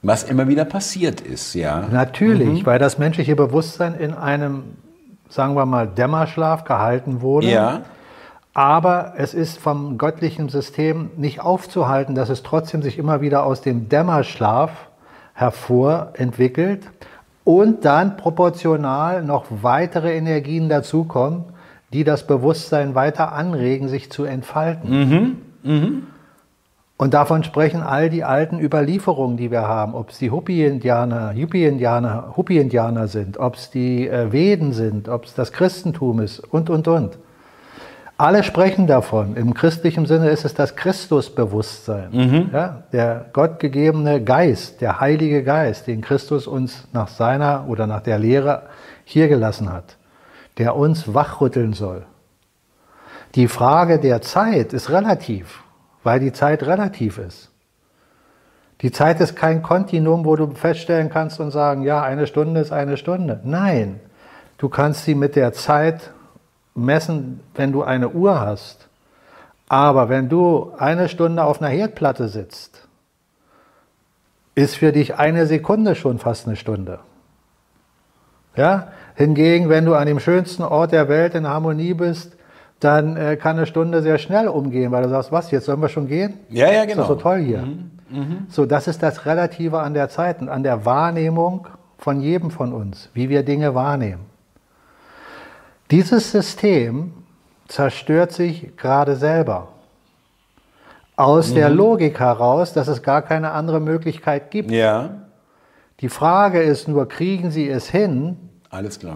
[0.02, 1.88] Was immer wieder passiert ist, ja.
[1.92, 2.66] Natürlich, mhm.
[2.66, 4.64] weil das menschliche Bewusstsein in einem,
[5.30, 7.48] sagen wir mal, Dämmerschlaf gehalten wurde.
[7.48, 7.82] Ja.
[8.54, 13.62] Aber es ist vom göttlichen System nicht aufzuhalten, dass es trotzdem sich immer wieder aus
[13.62, 14.72] dem Dämmerschlaf
[15.34, 16.84] hervorentwickelt
[17.50, 21.46] und dann proportional noch weitere Energien dazukommen,
[21.92, 24.92] die das Bewusstsein weiter anregen, sich zu entfalten.
[24.92, 25.38] Mhm.
[25.64, 26.04] Mhm.
[26.98, 32.36] Und davon sprechen all die alten Überlieferungen, die wir haben, ob es die Hopi-Indianer, Yupi-Indianer,
[32.38, 36.88] Hopi-Indianer sind, ob es die äh, Veden sind, ob es das Christentum ist und, und,
[36.88, 37.18] und.
[38.20, 39.38] Alle sprechen davon.
[39.38, 42.10] Im christlichen Sinne ist es das Christusbewusstsein.
[42.12, 42.50] Mhm.
[42.52, 48.20] Ja, der gottgegebene Geist, der Heilige Geist, den Christus uns nach seiner oder nach der
[48.20, 48.64] Lehre
[49.06, 49.96] hier gelassen hat,
[50.58, 52.06] der uns wachrütteln soll.
[53.36, 55.64] Die Frage der Zeit ist relativ,
[56.04, 57.50] weil die Zeit relativ ist.
[58.82, 62.74] Die Zeit ist kein Kontinuum, wo du feststellen kannst und sagen, ja, eine Stunde ist
[62.74, 63.40] eine Stunde.
[63.46, 64.02] Nein,
[64.58, 66.12] du kannst sie mit der Zeit
[66.76, 68.88] messen, wenn du eine Uhr hast.
[69.68, 72.88] Aber wenn du eine Stunde auf einer Herdplatte sitzt,
[74.56, 77.00] ist für dich eine Sekunde schon fast eine Stunde.
[78.56, 78.90] Ja?
[79.16, 82.36] Hingegen, wenn du an dem schönsten Ort der Welt in Harmonie bist,
[82.80, 85.90] dann äh, kann eine Stunde sehr schnell umgehen, weil du sagst, was, jetzt sollen wir
[85.90, 86.36] schon gehen?
[86.50, 87.02] Ja, ja, genau.
[87.04, 87.62] Ist so toll hier.
[87.62, 87.92] Mhm.
[88.10, 88.48] Mhm.
[88.50, 92.74] So, das ist das Relative an der Zeit und an der Wahrnehmung von jedem von
[92.74, 94.29] uns, wie wir Dinge wahrnehmen.
[95.92, 97.14] Dieses System
[97.68, 99.70] zerstört sich gerade selber.
[101.16, 101.56] Aus mhm.
[101.56, 104.72] der Logik heraus, dass es gar keine andere Möglichkeit gibt.
[104.72, 105.10] Ja.
[106.00, 108.38] Die Frage ist nur, kriegen Sie es hin,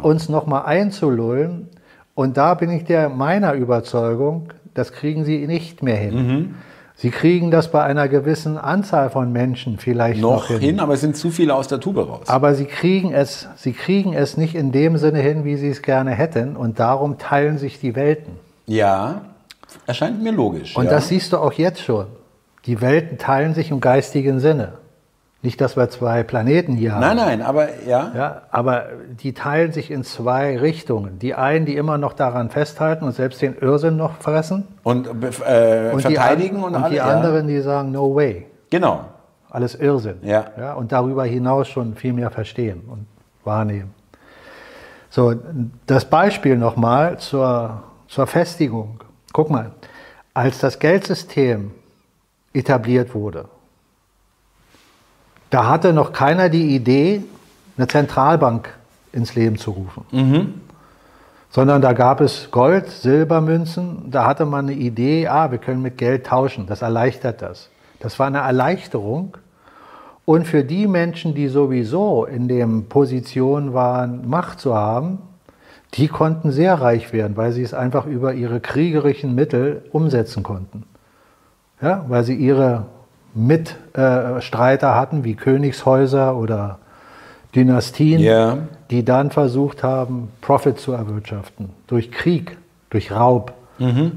[0.01, 1.69] uns nochmal einzulullen?
[2.15, 6.27] Und da bin ich der meiner Überzeugung, das kriegen Sie nicht mehr hin.
[6.27, 6.55] Mhm.
[6.95, 10.59] Sie kriegen das bei einer gewissen Anzahl von Menschen vielleicht noch, noch hin.
[10.59, 10.79] hin.
[10.79, 12.27] aber es sind zu viele aus der Tube raus.
[12.27, 15.81] Aber sie kriegen es, sie kriegen es nicht in dem Sinne hin, wie sie es
[15.81, 18.33] gerne hätten, und darum teilen sich die Welten.
[18.67, 19.21] Ja,
[19.87, 20.77] erscheint mir logisch.
[20.77, 20.91] Und ja.
[20.91, 22.05] das siehst du auch jetzt schon.
[22.65, 24.73] Die Welten teilen sich im geistigen Sinne.
[25.43, 27.01] Nicht, dass wir zwei Planeten hier haben.
[27.01, 28.11] Nein, nein, aber ja.
[28.15, 28.41] ja.
[28.49, 28.85] Aber
[29.21, 31.19] die teilen sich in zwei Richtungen.
[31.19, 34.65] Die einen, die immer noch daran festhalten und selbst den Irrsinn noch fressen.
[34.83, 38.47] Und, äh, und verteidigen die, und, und alle, die anderen, die sagen, no way.
[38.69, 39.03] Genau.
[39.49, 40.19] Alles Irrsinn.
[40.21, 40.45] Ja.
[40.57, 40.73] ja.
[40.75, 43.05] Und darüber hinaus schon viel mehr verstehen und
[43.43, 43.93] wahrnehmen.
[45.09, 45.35] So,
[45.85, 49.01] das Beispiel nochmal zur, zur Festigung.
[49.33, 49.71] Guck mal,
[50.33, 51.71] als das Geldsystem
[52.53, 53.49] etabliert wurde,
[55.53, 57.23] da hatte noch keiner die Idee,
[57.77, 58.69] eine Zentralbank
[59.11, 60.05] ins Leben zu rufen.
[60.11, 60.53] Mhm.
[61.51, 65.99] Sondern da gab es Gold, Silbermünzen, da hatte man eine Idee, ah, wir können mit
[65.99, 67.69] Geld tauschen, das erleichtert das.
[67.99, 69.37] Das war eine Erleichterung.
[70.25, 75.19] Und für die Menschen, die sowieso in der Position waren, Macht zu haben,
[75.93, 80.85] die konnten sehr reich werden, weil sie es einfach über ihre kriegerischen Mittel umsetzen konnten.
[81.79, 82.87] Ja, weil sie ihre
[83.33, 86.79] Mitstreiter hatten, wie Königshäuser oder
[87.55, 88.57] Dynastien, Ja.
[88.89, 91.69] die dann versucht haben, Profit zu erwirtschaften.
[91.87, 92.57] Durch Krieg,
[92.89, 93.53] durch Raub,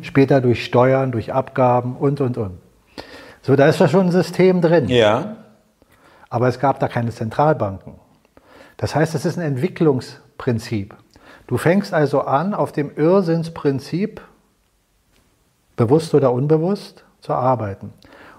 [0.02, 2.58] später durch Steuern, durch Abgaben und, und, und.
[3.42, 4.88] So, da ist ja schon ein System drin.
[4.88, 5.36] Ja.
[6.28, 7.94] Aber es gab da keine Zentralbanken.
[8.76, 10.94] Das heißt, es ist ein Entwicklungsprinzip.
[11.46, 14.20] Du fängst also an, auf dem Irrsinnsprinzip,
[15.76, 17.92] bewusst oder unbewusst, zu arbeiten.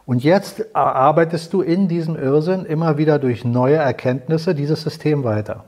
[0.08, 5.66] Und jetzt arbeitest du in diesem Irrsinn immer wieder durch neue Erkenntnisse dieses System weiter.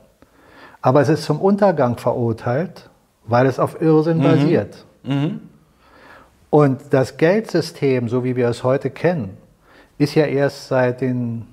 [0.80, 2.88] Aber es ist zum Untergang verurteilt,
[3.26, 4.86] weil es auf Irrsinn basiert.
[6.48, 9.36] Und das Geldsystem, so wie wir es heute kennen,
[9.98, 11.46] ist ja erst seit den,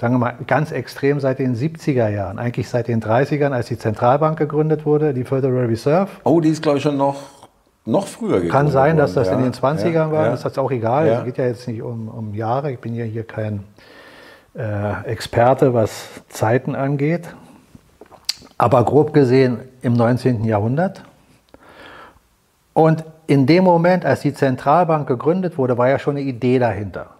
[0.00, 3.76] sagen wir mal, ganz extrem seit den 70er Jahren, eigentlich seit den 30ern, als die
[3.76, 6.10] Zentralbank gegründet wurde, die Federal Reserve.
[6.24, 7.16] Oh, die ist, glaube ich, schon noch,
[7.86, 9.44] noch früher gegründet Kann sein, dass das worden.
[9.44, 10.30] in den 20ern ja, war, ja.
[10.30, 11.06] das ist auch egal.
[11.06, 11.18] Ja.
[11.18, 12.72] Es geht ja jetzt nicht um, um Jahre.
[12.72, 13.64] Ich bin ja hier kein
[14.56, 17.34] äh, Experte, was Zeiten angeht.
[18.56, 20.44] Aber grob gesehen im 19.
[20.44, 21.02] Jahrhundert.
[22.72, 27.10] Und in dem Moment, als die Zentralbank gegründet wurde, war ja schon eine Idee dahinter.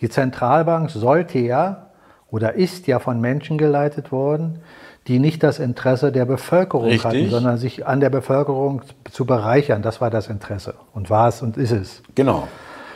[0.00, 1.86] Die Zentralbank sollte ja
[2.30, 4.60] oder ist ja von Menschen geleitet worden,
[5.06, 7.04] die nicht das Interesse der Bevölkerung Richtig.
[7.04, 9.82] hatten, sondern sich an der Bevölkerung zu bereichern.
[9.82, 12.02] Das war das Interesse und war es und ist es.
[12.14, 12.48] Genau.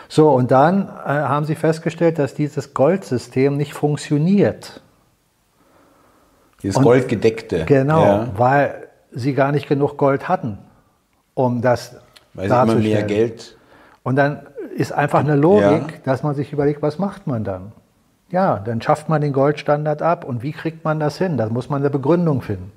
[0.08, 4.80] So, und dann äh, haben sie festgestellt, dass dieses Goldsystem nicht funktioniert.
[6.62, 7.64] Dieses Und- goldgedeckte.
[7.66, 10.58] Genau, Ja, weil sie gar nicht genug Gold hatten,
[11.34, 11.96] um das
[12.34, 13.06] weil sie immer mehr darzustellen.
[13.06, 13.56] Geld.
[14.02, 15.98] Und dann ist einfach eine Logik, Ja.
[16.04, 17.72] dass man sich überlegt, was macht man dann?
[18.30, 21.36] Ja, dann schafft man den Goldstandard ab und wie kriegt man das hin?
[21.36, 22.72] Da muss man eine Begründung finden.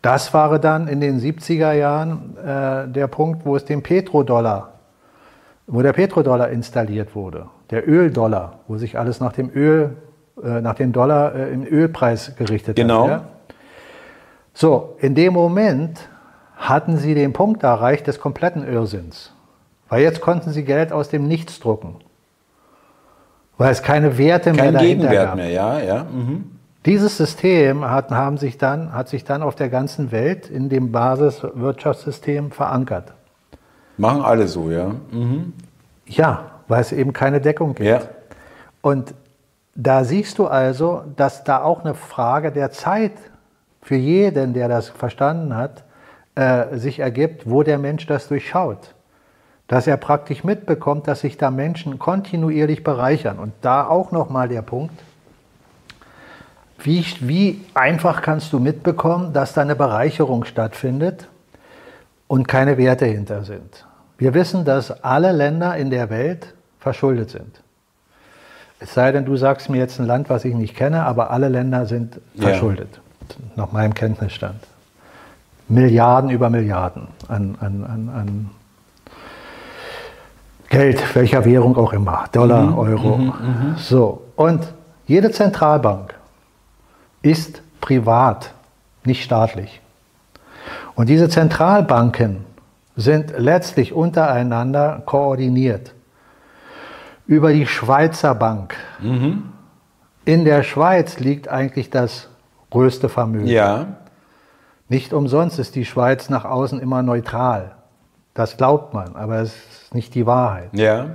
[0.00, 4.74] Das war dann in den 70er Jahren äh, der Punkt, wo es den Petrodollar,
[5.66, 9.96] wo der Petrodollar installiert wurde, der Öldollar, wo sich alles nach dem Öl,
[10.42, 13.04] äh, nach dem Dollar äh, im Ölpreis gerichtet Genau.
[13.04, 13.10] hat.
[13.10, 13.24] Ja?
[14.52, 16.08] So, in dem Moment
[16.56, 19.32] hatten sie den Punkt erreicht des kompletten Irrsinns.
[19.88, 21.96] Weil jetzt konnten sie Geld aus dem Nichts drucken.
[23.56, 25.36] Weil es keine Werte mehr Kein dahinter Gegenwert gab.
[25.36, 26.04] mehr, ja, ja.
[26.04, 26.50] Mhm.
[26.86, 30.92] Dieses System hat, haben sich dann, hat sich dann auf der ganzen Welt in dem
[30.92, 33.14] Basiswirtschaftssystem verankert.
[33.96, 34.94] Machen alle so, ja.
[35.10, 35.52] Mhm.
[36.06, 37.88] Ja, weil es eben keine Deckung gibt.
[37.88, 38.02] Ja.
[38.82, 39.14] Und
[39.74, 43.12] da siehst du also, dass da auch eine Frage der Zeit
[43.80, 45.84] für jeden, der das verstanden hat,
[46.34, 48.93] äh, sich ergibt, wo der Mensch das durchschaut.
[49.68, 53.38] Dass er praktisch mitbekommt, dass sich da Menschen kontinuierlich bereichern.
[53.38, 55.00] Und da auch nochmal der Punkt,
[56.78, 61.28] wie, wie einfach kannst du mitbekommen, dass da eine Bereicherung stattfindet
[62.28, 63.86] und keine Werte hinter sind.
[64.18, 67.60] Wir wissen, dass alle Länder in der Welt verschuldet sind.
[68.80, 71.48] Es sei denn, du sagst mir jetzt ein Land, was ich nicht kenne, aber alle
[71.48, 72.48] Länder sind Ja.
[72.48, 73.00] verschuldet,
[73.56, 74.60] nach meinem Kenntnisstand.
[75.68, 78.50] Milliarden über Milliarden an, an, an, an
[80.74, 83.32] Geld, welcher Währung auch immer, Dollar, Euro.
[83.76, 84.74] So, und
[85.06, 86.14] jede Zentralbank
[87.22, 88.52] ist privat,
[89.04, 89.80] nicht staatlich.
[90.96, 92.44] Und diese Zentralbanken
[92.96, 95.94] sind letztlich untereinander koordiniert
[97.26, 98.74] über die Schweizer Bank.
[100.24, 102.28] In der Schweiz liegt eigentlich das
[102.70, 103.46] größte Vermögen.
[103.46, 103.86] Ja.
[104.88, 107.76] Nicht umsonst ist die Schweiz nach außen immer neutral.
[108.34, 109.54] Das glaubt man, aber es
[109.94, 110.70] ist nicht die Wahrheit.
[110.72, 111.06] Ja.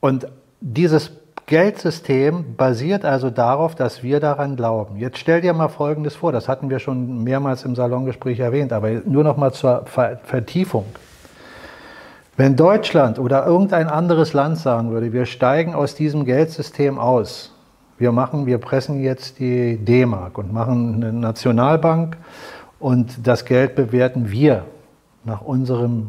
[0.00, 0.26] Und
[0.60, 1.12] dieses
[1.46, 4.96] Geldsystem basiert also darauf, dass wir daran glauben.
[4.96, 8.90] Jetzt stell dir mal Folgendes vor, das hatten wir schon mehrmals im Salongespräch erwähnt, aber
[9.04, 10.86] nur noch mal zur Ver Vertiefung.
[12.36, 17.52] Wenn Deutschland oder irgendein anderes Land sagen würde, wir steigen aus diesem Geldsystem aus,
[17.98, 22.16] wir machen, wir pressen jetzt die D-Mark und machen eine Nationalbank
[22.78, 24.64] und das Geld bewerten wir
[25.24, 26.08] nach unserem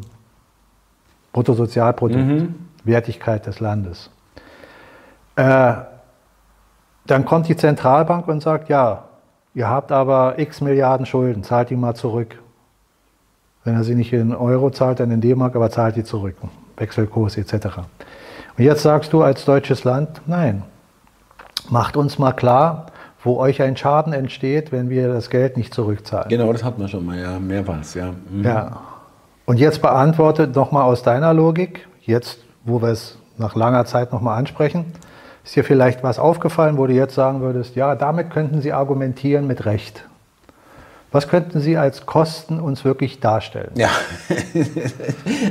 [1.32, 2.48] Bruttosozialprodukt,
[2.84, 4.10] Wertigkeit des Landes.
[5.36, 5.74] Äh,
[7.06, 9.04] dann kommt die Zentralbank und sagt, ja,
[9.54, 12.38] ihr habt aber x Milliarden Schulden, zahlt die mal zurück.
[13.64, 16.36] Wenn er sie nicht in Euro zahlt, dann in D-Mark, aber zahlt die zurück.
[16.76, 17.78] Wechselkurs etc.
[18.56, 20.62] Und jetzt sagst du als deutsches Land, nein,
[21.70, 22.86] macht uns mal klar,
[23.22, 26.28] wo euch ein Schaden entsteht, wenn wir das Geld nicht zurückzahlen.
[26.28, 27.38] Genau, das hatten wir schon mal, ja.
[27.38, 28.12] Mehrmals, ja.
[28.30, 28.44] Mhm.
[28.44, 28.80] Ja.
[29.48, 34.38] Und jetzt beantwortet nochmal aus deiner Logik, jetzt, wo wir es nach langer Zeit nochmal
[34.38, 34.92] ansprechen,
[35.42, 39.46] ist dir vielleicht was aufgefallen, wo du jetzt sagen würdest, ja, damit könnten Sie argumentieren
[39.46, 40.04] mit Recht.
[41.12, 43.70] Was könnten Sie als Kosten uns wirklich darstellen?
[43.76, 43.88] Ja,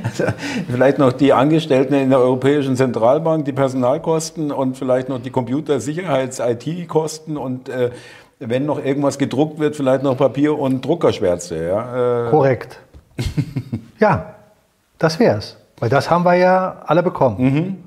[0.03, 0.25] also
[0.69, 7.35] vielleicht noch die Angestellten in der Europäischen Zentralbank, die Personalkosten und vielleicht noch die Computersicherheits-IT-Kosten
[7.35, 7.89] und äh,
[8.37, 11.65] wenn noch irgendwas gedruckt wird, vielleicht noch Papier und Druckerschwärze.
[11.65, 12.27] Ja?
[12.27, 12.79] Äh Korrekt.
[13.99, 14.35] ja,
[14.97, 15.57] das wäre es.
[15.79, 17.37] Weil das haben wir ja alle bekommen.
[17.39, 17.83] Mhm.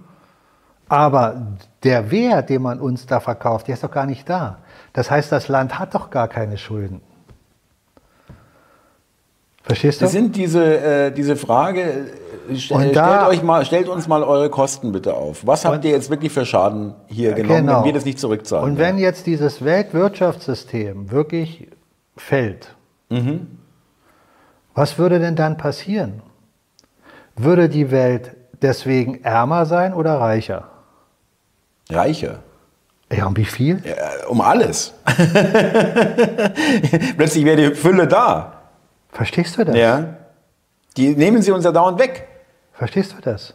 [0.88, 1.46] Aber
[1.84, 4.58] der Wert, den man uns da verkauft, der ist doch gar nicht da.
[4.92, 7.00] Das heißt, das Land hat doch gar keine Schulden.
[9.62, 10.04] Verstehst du?
[10.04, 12.08] Das sind diese, äh, diese Frage,
[12.50, 12.96] äh, st stellt,
[13.28, 15.46] euch mal, stellt uns mal eure Kosten bitte auf.
[15.46, 17.78] Was habt ihr jetzt wirklich für Schaden hier genommen, genau.
[17.78, 18.72] wenn wir das nicht zurückzahlen?
[18.72, 21.68] Und wenn jetzt dieses Weltwirtschaftssystem wirklich
[22.16, 22.74] fällt,
[23.10, 23.59] mhm.
[24.80, 26.22] Was würde denn dann passieren?
[27.36, 30.70] Würde die Welt deswegen ärmer sein oder reicher?
[31.90, 32.38] Reicher.
[33.12, 33.82] Ja, um wie viel?
[33.84, 34.94] Ja, um alles.
[37.18, 38.62] Plötzlich wäre die Fülle da.
[39.12, 39.76] Verstehst du das?
[39.76, 40.16] Ja.
[40.96, 42.26] Die nehmen sie uns ja dauernd weg.
[42.72, 43.52] Verstehst du das?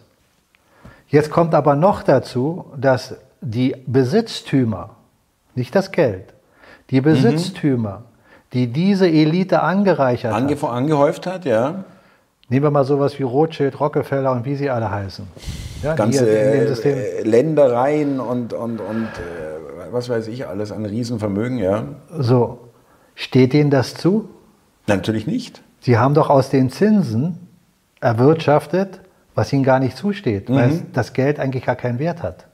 [1.08, 4.92] Jetzt kommt aber noch dazu, dass die Besitztümer,
[5.56, 6.36] nicht das Geld,
[6.92, 8.15] die Besitztümer, mhm.
[8.54, 11.84] Die diese Elite angereichert Ange hat, angehäuft hat, ja.
[12.48, 15.26] Nehmen wir mal sowas wie Rothschild, Rockefeller und wie sie alle heißen.
[15.82, 21.86] Ja, Ganze äh, Ländereien und, und, und äh, was weiß ich alles, ein Riesenvermögen, ja.
[22.18, 22.60] So,
[23.16, 24.30] steht denen das zu?
[24.88, 25.62] Natürlich nicht.
[25.80, 27.48] Sie haben doch aus den Zinsen
[28.00, 29.02] erwirtschaftet,
[29.34, 30.56] was ihnen gar nicht zusteht, mhm.
[30.56, 32.46] weil das Geld eigentlich gar keinen Wert hat.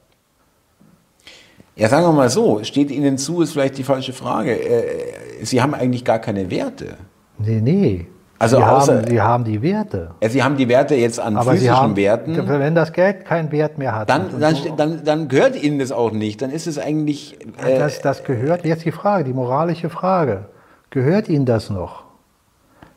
[1.75, 4.51] Ja, sagen wir mal so, steht Ihnen zu, ist vielleicht die falsche Frage.
[4.51, 6.97] Äh, Sie haben eigentlich gar keine Werte.
[7.37, 8.07] Nee, nee.
[8.41, 10.11] Also Sie, außer, haben, Sie haben die Werte.
[10.27, 12.35] Sie haben die Werte jetzt an Aber physischen haben, Werten.
[12.47, 14.09] Wenn das Geld keinen Wert mehr hat.
[14.09, 16.41] Dann, dann, dann, dann, gehört Ihnen das auch nicht.
[16.41, 17.37] Dann ist es eigentlich.
[17.63, 20.45] Äh, das, das gehört, jetzt die Frage, die moralische Frage.
[20.89, 22.03] Gehört Ihnen das noch?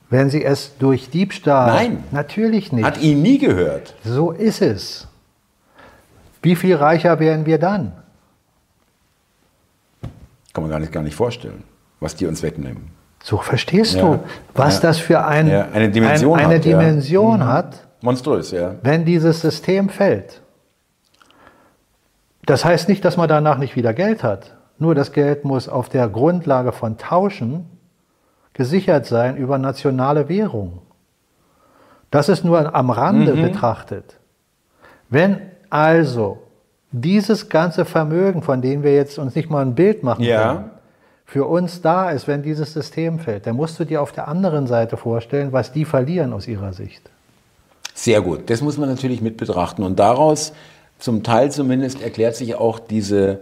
[0.09, 1.67] Wenn Sie es durch Diebstahl.
[1.67, 2.05] Nein.
[2.11, 2.85] Natürlich nicht.
[2.85, 3.95] Hat Ihnen nie gehört.
[4.03, 5.09] So ist es.
[6.41, 7.93] Wie viel reicher wären wir dann?
[10.55, 11.65] Kann man gar nicht, gar nicht vorstellen,
[12.01, 12.91] was die uns wegnehmen.
[13.23, 14.03] So verstehst ja.
[14.03, 14.21] du,
[14.55, 14.83] was ja.
[14.83, 15.69] das für ein, ja.
[15.73, 17.47] eine Dimension, ein, eine hat, Dimension mhm.
[17.47, 17.87] hat.
[18.01, 18.77] Monströs, ja.
[18.83, 20.41] Wenn dieses System fällt.
[22.47, 24.55] Das heißt nicht, dass man danach nicht wieder Geld hat.
[24.79, 27.67] Nur das Geld muss auf der Grundlage von Tauschen
[28.53, 30.83] gesichert sein über nationale Währung.
[32.11, 33.43] Das ist nur am Rande mhm.
[33.43, 34.21] betrachtet.
[35.09, 35.41] Wenn
[35.71, 36.44] also
[36.97, 40.55] dieses ganze Vermögen, von dem wir jetzt uns nicht mal ein Bild machen ja.
[40.55, 40.71] können,
[41.27, 44.69] für uns da ist, wenn dieses System fällt, dann musst du dir auf der anderen
[44.69, 47.11] Seite vorstellen, was die verlieren aus ihrer Sicht.
[47.95, 49.83] Sehr gut, das muss man natürlich mit betrachten.
[49.83, 50.53] Und daraus,
[51.01, 53.41] zum Teil zumindest, erklärt sich auch diese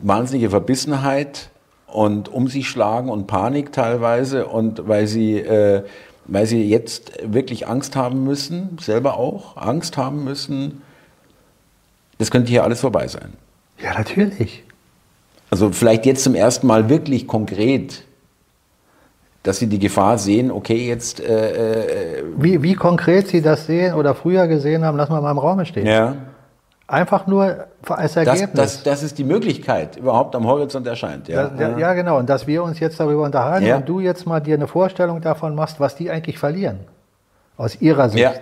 [0.00, 1.48] wahnsinnige Verbissenheit
[1.86, 5.84] und um sich schlagen und Panik teilweise und weil sie, äh,
[6.26, 10.82] weil sie jetzt wirklich Angst haben müssen, selber auch Angst haben müssen,
[12.20, 13.32] das könnte hier alles vorbei sein.
[13.82, 14.62] Ja, natürlich.
[15.48, 18.04] Also vielleicht jetzt zum ersten Mal wirklich konkret,
[19.42, 21.18] dass Sie die Gefahr sehen, okay, jetzt...
[21.18, 25.30] Äh, äh wie, wie konkret Sie das sehen oder früher gesehen haben, lassen wir mal
[25.30, 25.86] im Raum stehen.
[25.86, 26.14] Ja.
[26.86, 28.50] Einfach nur als Ergebnis.
[28.52, 31.26] Das, das, das ist die Möglichkeit überhaupt am Horizont erscheint.
[31.26, 32.18] Ja, das, ja, genau.
[32.18, 33.76] Und dass wir uns jetzt darüber unterhalten ja.
[33.76, 36.80] und du jetzt mal dir eine Vorstellung davon machst, was die eigentlich verlieren.
[37.56, 38.22] Aus ihrer Sicht.
[38.22, 38.32] Ja.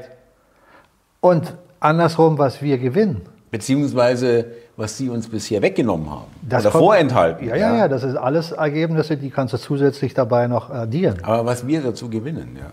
[1.20, 3.20] Und andersrum, was wir gewinnen.
[3.50, 6.26] Beziehungsweise, was sie uns bisher weggenommen haben.
[6.42, 7.48] Das oder kommt, vorenthalten.
[7.48, 11.18] Ja, ja, ja, das ist alles Ergebnisse, die kannst du zusätzlich dabei noch addieren.
[11.22, 12.70] Aber was wir dazu gewinnen, ja.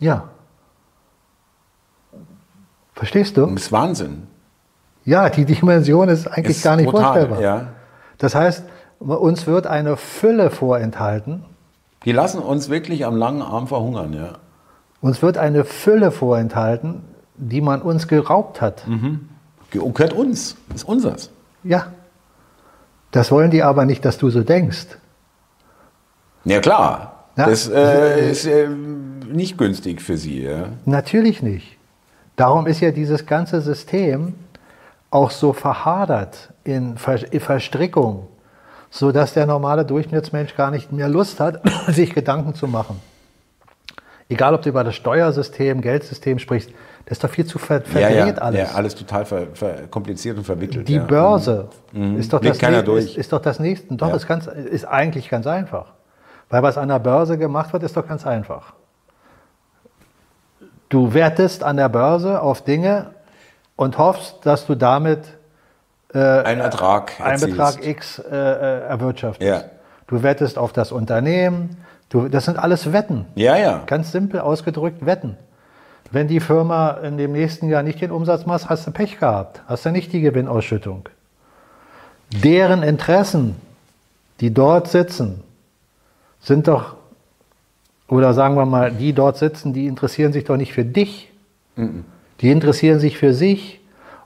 [0.00, 0.28] Ja.
[2.94, 3.46] Verstehst du?
[3.46, 4.26] Das ist Wahnsinn.
[5.04, 7.40] Ja, die Dimension ist eigentlich ist gar nicht brutal, vorstellbar.
[7.40, 7.68] Ja.
[8.18, 8.64] Das heißt,
[8.98, 11.44] uns wird eine Fülle vorenthalten.
[12.04, 14.34] Die lassen uns wirklich am langen Arm verhungern, ja.
[15.00, 17.02] Uns wird eine Fülle vorenthalten,
[17.36, 18.86] die man uns geraubt hat.
[18.86, 19.28] Mhm.
[19.70, 21.30] Gehört uns, ist unseres.
[21.62, 21.92] Ja.
[23.10, 24.98] Das wollen die aber nicht, dass du so denkst.
[26.44, 27.24] Ja, klar.
[27.36, 27.46] Ja?
[27.46, 30.42] Das äh, ist äh, nicht günstig für sie.
[30.42, 30.70] Ja?
[30.84, 31.76] Natürlich nicht.
[32.36, 34.34] Darum ist ja dieses ganze System
[35.10, 38.28] auch so verhadert in Verstrickung,
[38.90, 43.00] sodass der normale Durchschnittsmensch gar nicht mehr Lust hat, sich Gedanken zu machen.
[44.28, 46.70] Egal, ob du über das Steuersystem, Geldsystem sprichst,
[47.08, 48.34] das ist doch viel zu ver verdreht ja, ja.
[48.34, 48.60] alles.
[48.60, 49.46] Ja, alles total ver
[49.90, 50.86] kompliziert und verwickelt.
[50.86, 51.02] Die ja.
[51.02, 52.18] Börse mhm.
[52.18, 53.04] ist, doch das durch.
[53.06, 53.94] Ist, ist, doch das nächste.
[53.94, 55.92] Doch, ist, ganz, ist eigentlich ganz einfach.
[56.50, 58.74] Weil was an der Börse gemacht wird, ist doch ganz einfach.
[60.90, 63.06] Du wertest an der Börse auf Dinge,
[63.76, 65.20] und hoffst, dass du damit
[66.12, 69.66] äh, einen Ertrag, einen Betrag X äh, äh, erwirtschaftest.
[70.08, 71.76] Du wettest auf das Unternehmen,
[72.10, 73.26] Du, das sind alles Wetten.
[73.34, 73.82] Ja, ja.
[73.84, 75.36] Ganz simpel ausgedrückt Wetten.
[76.10, 79.62] Wenn die Firma in dem nächsten Jahr nicht den Umsatz macht, hast du Pech gehabt.
[79.66, 81.08] Hast du nicht die Gewinnausschüttung.
[82.32, 83.56] Deren Interessen,
[84.40, 85.42] die dort sitzen,
[86.40, 86.96] sind doch,
[88.08, 91.30] oder sagen wir mal, die dort sitzen, die interessieren sich doch nicht für dich.
[92.40, 93.80] Die interessieren sich für sich.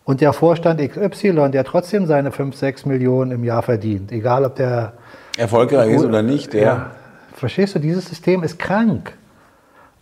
[0.05, 4.57] Und der Vorstand XY, der trotzdem seine 5, 6 Millionen im Jahr verdient, egal ob
[4.57, 4.95] der
[5.37, 6.61] Erfolgreich ist oder nicht, ja.
[6.61, 6.91] ja.
[7.35, 9.17] Verstehst du, dieses System ist krank.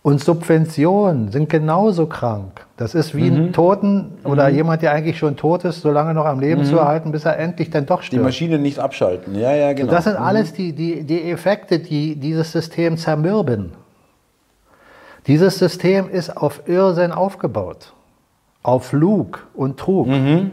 [0.03, 2.65] Und Subventionen sind genauso krank.
[2.75, 3.37] Das ist wie Mhm.
[3.37, 6.77] ein Toten oder jemand, der eigentlich schon tot ist, so lange noch am Leben zu
[6.79, 8.23] erhalten, bis er endlich dann doch Die stirbt.
[8.23, 9.35] Maschine nicht abschalten.
[9.35, 9.91] Ja, ja, genau.
[9.91, 13.73] Das sind alles die, die, die Effekte, die dieses System zermürben.
[15.27, 17.93] Dieses System ist auf Irrsinn aufgebaut.
[18.63, 20.07] Auf Lug und Trug.
[20.07, 20.51] Mhm.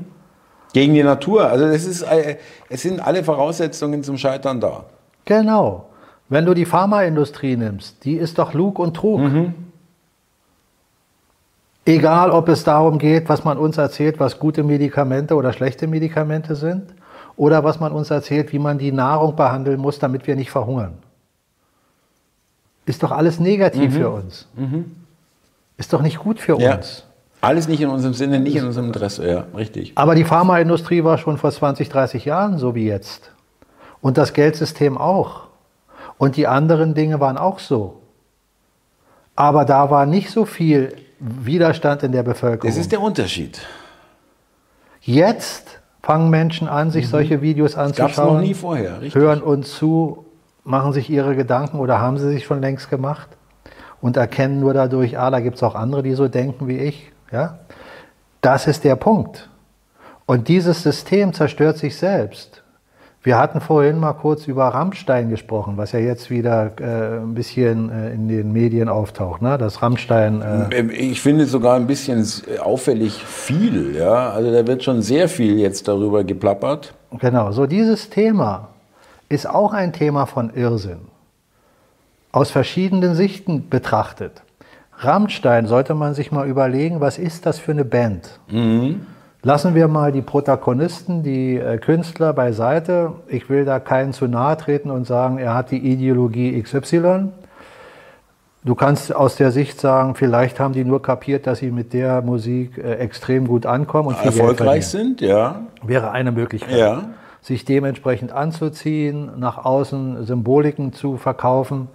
[0.75, 1.47] Gegen die Natur.
[1.49, 2.37] Also es, ist, äh,
[2.69, 4.85] es sind alle Voraussetzungen zum Scheitern da.
[5.25, 5.87] Genau.
[6.29, 9.21] Wenn du die Pharmaindustrie nimmst, die ist doch Lug und Trug.
[11.87, 16.55] Egal, ob es darum geht, was man uns erzählt, was gute Medikamente oder schlechte Medikamente
[16.55, 16.93] sind,
[17.37, 20.95] oder was man uns erzählt, wie man die Nahrung behandeln muss, damit wir nicht verhungern.
[22.85, 24.49] Ist doch alles negativ für uns.
[25.77, 26.75] Ist doch nicht gut für Ja.
[26.77, 27.05] uns.
[27.41, 29.27] Alles nicht in unserem Sinne, nicht in unserem Interesse.
[29.27, 29.93] Ja, richtig.
[29.95, 33.31] Aber die Pharmaindustrie war schon vor 20, 30 Jahren so wie jetzt.
[34.01, 35.48] Und das Geldsystem auch.
[36.19, 38.01] Und die anderen Dinge waren auch so.
[39.37, 42.69] Aber da war nicht so viel Widerstand in der Bevölkerung.
[42.69, 43.61] Das ist der Unterschied.
[45.01, 49.15] Jetzt fangen Menschen an, sich solche Videos Gab anzuschauen, noch nie vorher, richtig?
[49.15, 50.27] hören uns zu,
[50.65, 53.29] machen sich ihre Gedanken oder haben sie sich schon längst gemacht
[54.01, 57.13] und erkennen nur dadurch, ah, da gibt es auch andere, die so denken wie ich.
[57.33, 57.59] Ja?
[58.41, 59.49] Das ist der Punkt.
[60.27, 62.63] Und dieses System zerstört sich selbst.
[63.29, 67.91] Wir hatten vorhin mal kurz über Rammstein gesprochen, was ja jetzt wieder äh, ein bisschen
[67.91, 69.43] äh, in den Medien auftaucht.
[69.43, 69.59] Ne?
[69.59, 70.41] Das Rammstein.
[70.41, 72.27] Äh, Ähm, Ich finde sogar ein bisschen
[72.59, 73.95] auffällig viel.
[73.95, 74.31] Ja?
[74.31, 76.95] Also da wird schon sehr viel jetzt darüber geplappert.
[77.21, 78.69] Genau, so dieses Thema
[79.29, 81.01] ist auch ein Thema von Irrsinn.
[82.33, 84.41] Aus verschiedenen Sichten betrachtet.
[85.01, 88.41] Rammstein sollte man sich mal überlegen, was ist das für eine Band?
[89.43, 93.13] Lassen wir mal die Protagonisten, die äh, Künstler beiseite.
[93.29, 97.29] Ich will da keinen zu nahe treten und sagen, er hat die Ideologie XY.
[98.65, 102.21] Du kannst aus der Sicht sagen, vielleicht haben die nur kapiert, dass sie mit der
[102.23, 105.61] Musik äh, extrem gut ankommen und Erfolgreich sind, ja.
[105.83, 107.05] Wäre eine Möglichkeit Ja.
[107.41, 111.87] sich dementsprechend anzuziehen, nach außen Symboliken zu verkaufen,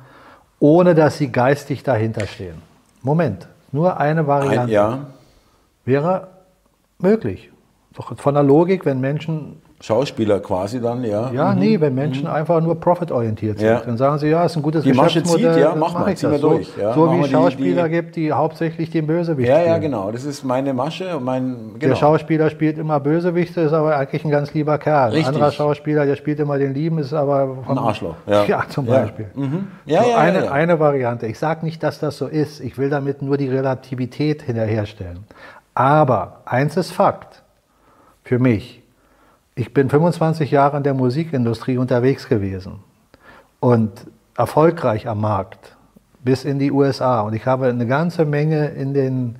[0.59, 2.55] ohne dass sie geistig dahinter stehen.
[3.01, 4.99] Moment, nur eine Ein, Variante ja.
[5.83, 6.29] wäre
[7.03, 7.51] möglich.
[7.95, 11.29] Doch von der Logik, wenn Menschen, Schauspieler quasi dann, ja.
[11.33, 13.73] ja, nee, wenn Menschen einfach nur profitorientiert sind, Mhm.
[13.73, 13.81] Ja.
[13.85, 16.09] dann sagen sie, ja, ist ein gutes Die Masche Geschäftsmodell, zieht, ja, dann mach mal,
[16.09, 16.23] das.
[16.23, 16.93] wir durch, So, ja.
[16.93, 20.09] so wie es die- Schauspieler die- gibt, die hauptsächlich den Bösewicht Ja, ja, genau.
[20.09, 21.71] Das ist meine Masche und mein.
[21.73, 21.95] Der Genau.
[21.95, 25.09] Schauspieler spielt immer Bösewichte, ist aber eigentlich ein ganz lieber Kerl.
[25.09, 25.27] Richtig.
[25.27, 28.15] Ein anderer Schauspieler, der spielt immer den Lieben, ist aber Ein Arschloch.
[28.25, 28.85] Ja, Ja, zum.
[28.85, 29.25] Beispiel.
[29.35, 29.67] Mhm.
[29.85, 31.27] So eine, eine Variante.
[31.27, 32.61] Ich sage nicht, dass das so ist.
[32.61, 35.25] Ich will damit nur die Relativität hinterherstellen.
[35.73, 37.43] Aber eins ist Fakt
[38.23, 38.81] für mich.
[39.55, 42.79] Ich bin 25 Jahre in der Musikindustrie unterwegs gewesen
[43.59, 43.91] und
[44.35, 45.75] erfolgreich am Markt
[46.23, 47.21] bis in die USA.
[47.21, 49.35] Und ich habe eine ganze Menge in den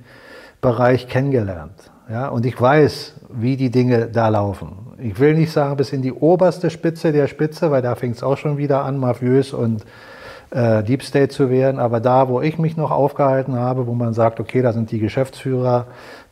[0.60, 1.90] Bereich kennengelernt.
[2.08, 4.72] Ja, und ich weiß, wie die Dinge da laufen.
[4.98, 8.22] Ich will nicht sagen bis in die oberste Spitze der Spitze, weil da fängt es
[8.22, 9.84] auch schon wieder an, mafiös und
[10.54, 11.78] äh, Deep State zu werden.
[11.78, 14.98] Aber da, wo ich mich noch aufgehalten habe, wo man sagt, okay, da sind die
[14.98, 15.86] Geschäftsführer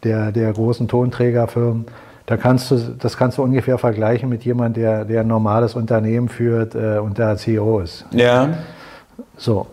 [0.05, 1.87] der, der großen Tonträgerfirmen,
[2.27, 6.29] da kannst du, das kannst du ungefähr vergleichen mit jemandem, der, der ein normales Unternehmen
[6.29, 8.07] führt äh, und der CEO ist.
[8.13, 8.49] Ja.
[9.37, 9.67] So,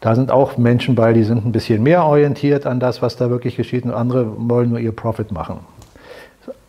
[0.00, 3.30] da sind auch Menschen bei, die sind ein bisschen mehr orientiert an das, was da
[3.30, 5.58] wirklich geschieht, und andere wollen nur ihr Profit machen.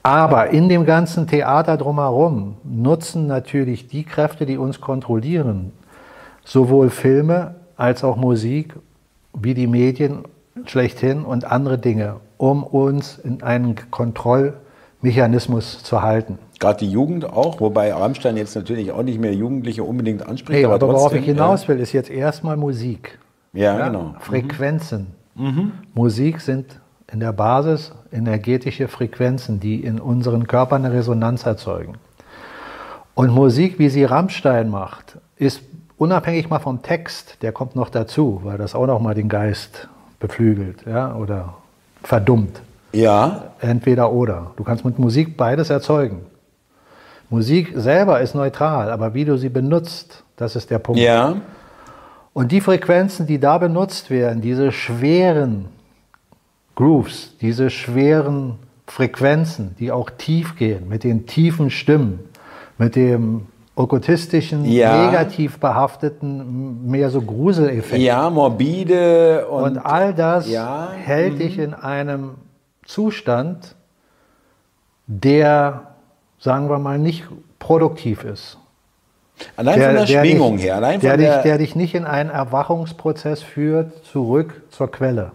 [0.02, 5.72] Aber in dem ganzen Theater drumherum nutzen natürlich die Kräfte, die uns kontrollieren,
[6.44, 8.76] sowohl Filme als auch Musik,
[9.34, 10.24] wie die Medien
[10.66, 16.40] schlechthin und andere Dinge, um uns in einen Kontrollmechanismus zu halten.
[16.60, 20.58] Gerade die Jugend auch, wobei Rammstein jetzt natürlich auch nicht mehr Jugendliche unbedingt anspricht.
[20.58, 23.18] Hey, aber worauf trotzdem, ich hinaus will, ist jetzt erstmal Musik.
[23.54, 24.16] Ja, ja genau.
[24.20, 25.08] Frequenzen.
[25.94, 26.82] Musik sind
[27.12, 31.94] in der Basis energetische Frequenzen, die in unseren Körpern eine Resonanz erzeugen.
[33.16, 35.62] Und Musik, wie sie Rammstein macht, ist
[36.00, 39.88] unabhängig mal vom Text, der kommt noch dazu, weil das auch noch mal den Geist
[40.20, 41.56] beflügelt ja, oder
[42.02, 42.62] verdummt.
[42.92, 44.52] Ja, Entweder oder.
[44.56, 46.22] Du kannst mit Musik beides erzeugen.
[47.30, 51.00] Musik selber ist neutral, aber wie du sie benutzt, das ist der Punkt.
[51.00, 51.36] ja.
[52.32, 55.66] Und die Frequenzen, die da benutzt werden, diese schweren
[56.76, 62.20] Grooves, diese schweren Frequenzen, die auch tief gehen, mit den tiefen Stimmen,
[62.78, 63.48] mit dem
[63.80, 65.06] okkultistischen, Ja.
[65.06, 68.02] negativ behafteten, mehr so Gruseleffekt.
[68.02, 72.36] Ja, morbide und, Und all das Ja, hält dich in einem
[72.86, 73.76] Zustand,
[75.08, 75.84] der,
[76.40, 77.24] sagen wir mal, nicht
[77.58, 78.58] produktiv ist.
[79.56, 82.04] allein von der, Schwingung dich, her, allein der, von dich, der, der dich nicht in
[82.04, 85.32] einen Erwachungsprozess führt, zurück zur Quelle,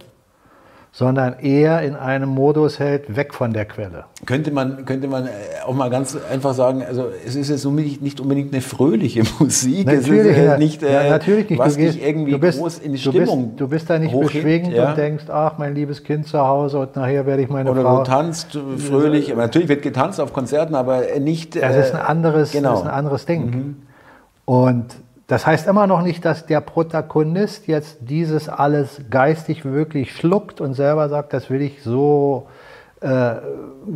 [0.95, 4.05] sondern eher in einem Modus hält, weg von der Quelle.
[4.25, 5.29] könnte man, könnte man äh,
[5.65, 10.07] auch mal ganz einfach sagen, also es ist jetzt nicht unbedingt eine fröhliche Musik, es
[10.07, 11.59] ist äh, nicht, äh, ja, natürlich nicht.
[11.59, 13.99] was du, gehst, irgendwie du bist, groß in die du Stimmung bist, du bist da
[13.99, 14.91] nicht beschwingend ja.
[14.91, 17.97] und denkst, ach, mein liebes Kind zu Hause und nachher werde ich meine Oder Frau...
[17.97, 21.61] du tanzt äh, fröhlich, aber natürlich wird getanzt auf Konzerten, aber äh, nicht...
[21.61, 22.69] Das ist ein anderes, genau.
[22.69, 23.75] das ist ein anderes Ding.
[24.45, 24.95] Und
[25.27, 30.73] das heißt immer noch nicht, dass der Protagonist jetzt dieses alles geistig wirklich schluckt und
[30.75, 32.47] selber sagt, das will ich so
[33.01, 33.35] äh,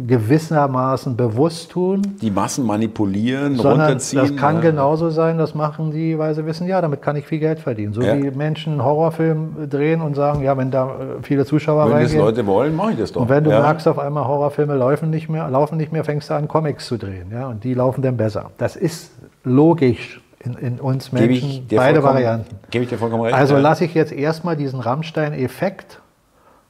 [0.07, 2.01] gewissermaßen bewusst tun.
[2.21, 4.21] die Massen manipulieren, Sondern runterziehen.
[4.21, 7.39] das kann genauso sein, das machen die, weil sie wissen, ja, damit kann ich viel
[7.39, 7.93] Geld verdienen.
[7.93, 8.17] So Ja.
[8.17, 12.19] wie Menschen einen Horrorfilm drehen und sagen, ja, wenn da viele Zuschauer Wenn das reingehen.
[12.19, 13.21] Leute wollen, mache ich das doch.
[13.21, 13.61] Und wenn du ja.
[13.61, 16.97] merkst, auf einmal Horrorfilme laufen nicht mehr, laufen nicht mehr, fängst du an, Comics zu
[16.97, 17.31] drehen.
[17.31, 17.47] Ja?
[17.47, 18.51] Und die laufen dann besser.
[18.57, 19.11] Das ist
[19.43, 22.55] logisch in, in uns Menschen, beide Varianten.
[22.71, 23.35] Gebe ich dir vollkommen recht.
[23.35, 26.01] Also lasse ich jetzt erstmal diesen Rammstein-Effekt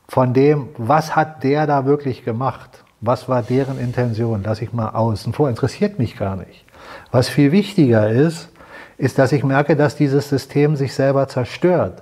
[0.08, 2.84] von dem, was hat der da wirklich gemacht?
[3.02, 4.44] Was war deren Intention?
[4.44, 5.50] Lasse ich mal außen vor.
[5.50, 6.66] Interessiert mich gar nicht.
[7.12, 8.50] Was viel wichtiger ist,
[8.98, 12.02] ist, dass ich merke, dass dieses System sich selber zerstört.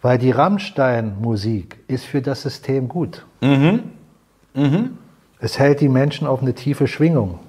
[0.00, 3.26] Weil die Rammstein-Musik ist für das System gut.
[5.40, 7.40] Es hält die Menschen auf eine tiefe Schwingung.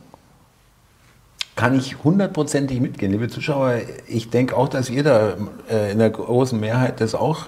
[1.60, 3.80] Kann ich hundertprozentig mitgehen, liebe Zuschauer.
[4.08, 5.34] Ich denke auch, dass ihr da
[5.70, 7.48] äh, in der großen Mehrheit das auch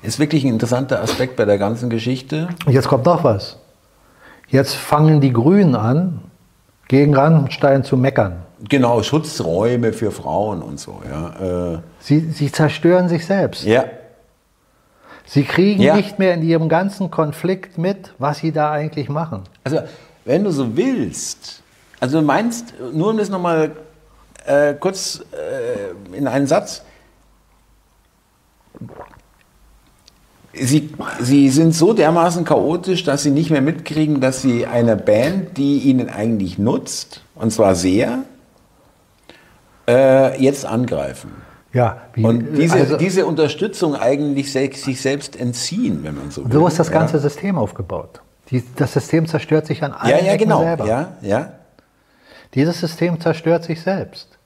[0.00, 2.46] ist wirklich ein interessanter Aspekt bei der ganzen Geschichte.
[2.66, 3.56] Und jetzt kommt noch was.
[4.46, 6.20] Jetzt fangen die Grünen an,
[6.86, 8.44] gegen Rammstein zu meckern.
[8.68, 11.02] Genau, Schutzräume für Frauen und so.
[11.10, 13.64] Ja, äh, Sie, sie zerstören sich selbst.
[13.64, 13.84] ja.
[15.30, 15.96] Sie kriegen Ja.
[15.96, 19.42] nicht mehr in ihrem ganzen Konflikt mit, was sie da eigentlich machen.
[19.64, 19.80] Also,
[20.24, 21.62] wenn du so willst,
[22.00, 23.72] also du meinst, nur um das nochmal
[24.46, 26.82] äh, kurz äh, in einen Satz.
[30.54, 30.90] Sie,
[31.20, 35.78] sie sind so dermaßen chaotisch, dass sie nicht mehr mitkriegen, dass sie eine Band, die
[35.80, 38.20] ihnen eigentlich nutzt, und zwar sehr,
[39.86, 41.30] äh, jetzt angreifen.
[41.72, 46.44] Ja, wie, Und diese, also, diese Unterstützung eigentlich se sich selbst entziehen, wenn man so
[46.44, 46.52] will.
[46.52, 46.94] so ist das Ja.
[46.94, 48.20] ganze System aufgebaut.
[48.50, 50.60] Die, das System zerstört sich an allen Ja, ja, Ecken genau.
[50.60, 50.86] selber.
[50.86, 51.52] Ja, ja.
[52.54, 54.38] Dieses System zerstört sich selbst.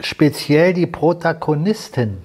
[0.00, 2.18] Speziell die Protagonisten,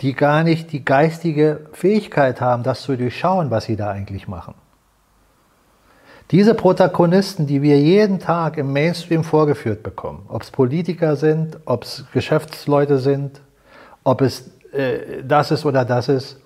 [0.00, 4.54] die gar nicht die geistige Fähigkeit haben, das zu durchschauen, was sie da eigentlich machen.
[6.30, 11.84] Diese Protagonisten, die wir jeden Tag im Mainstream vorgeführt bekommen, ob es Politiker sind, ob
[11.84, 13.40] es Geschäftsleute sind,
[14.04, 16.40] ob es äh, das ist oder das ist,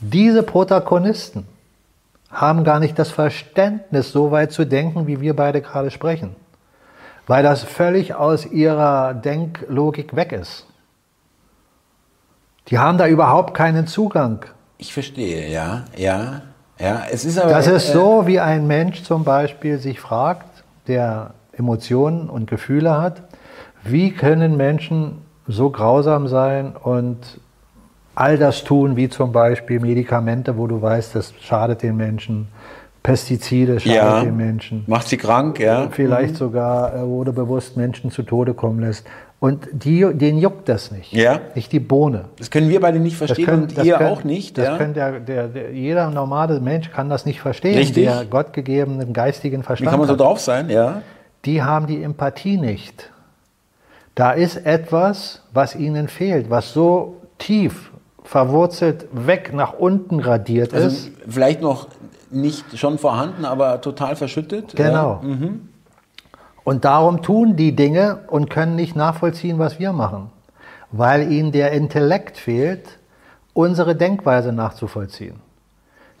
[0.00, 1.46] diese Protagonisten
[2.30, 6.36] haben gar nicht das Verständnis, so weit zu denken, wie wir beide gerade sprechen.
[7.26, 10.66] Weil das völlig aus ihrer Denklogik weg ist.
[12.68, 14.44] Die haben da überhaupt keinen Zugang.
[14.76, 16.42] Ich verstehe, ja, ja,
[16.78, 17.02] ja.
[17.10, 17.50] Es ist aber.
[17.50, 23.00] Das ist äh, so, wie ein Mensch zum Beispiel sich fragt, der Emotionen und Gefühle
[23.00, 23.22] hat,
[23.82, 27.40] wie können Menschen so grausam sein und
[28.18, 32.48] all das tun, wie zum Beispiel Medikamente, wo du weißt, das schadet den Menschen,
[33.02, 34.24] Pestizide schadet Ja.
[34.24, 34.82] den Menschen.
[34.88, 35.88] Macht sie krank, ja.
[35.90, 39.06] Vielleicht sogar, äh, wo du bewusst Menschen zu Tode kommen lässt.
[39.40, 41.12] Und die, denen juckt das nicht.
[41.12, 41.38] Ja.
[41.54, 42.24] Nicht die Bohne.
[42.38, 44.58] Das können wir beide nicht verstehen und ihr können- auch nicht.
[44.58, 44.76] Das ja.
[44.76, 48.04] können der, der, der, jeder normale Mensch kann das nicht verstehen, Richtig.
[48.04, 51.02] der gottgegebenen geistigen Wie Verstand kann man so drauf sein, ja?
[51.44, 53.10] Die haben die Empathie nicht.
[54.16, 57.87] Da ist etwas, was ihnen fehlt, was so tief
[58.28, 61.10] verwurzelt weg nach unten radiert Also ist.
[61.26, 61.86] vielleicht noch
[62.30, 64.76] nicht schon vorhanden, aber total verschüttet.
[64.76, 65.20] Genau.
[65.22, 65.28] Ja.
[65.28, 65.68] Mhm.
[66.62, 70.30] Und darum tun die Dinge und können nicht nachvollziehen, was wir machen,
[70.92, 72.98] weil ihnen der Intellekt fehlt,
[73.54, 75.36] unsere Denkweise nachzuvollziehen.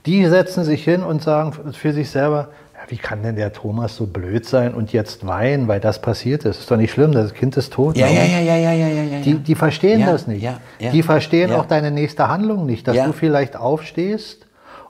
[0.06, 2.48] Die setzen sich hin und sagen für sich selber,
[2.88, 6.60] wie kann denn der Thomas so blöd sein und jetzt weinen, weil das passiert ist?
[6.60, 7.96] Ist doch nicht schlimm, das Kind ist tot.
[7.96, 8.16] Ja, Warum?
[8.16, 9.20] ja, ja, ja, ja, ja, ja.
[9.20, 10.42] Die, die verstehen Ja, das nicht.
[10.42, 14.46] ja, ja, die verstehen auch deine nächste Handlung nicht, dass du vielleicht aufstehst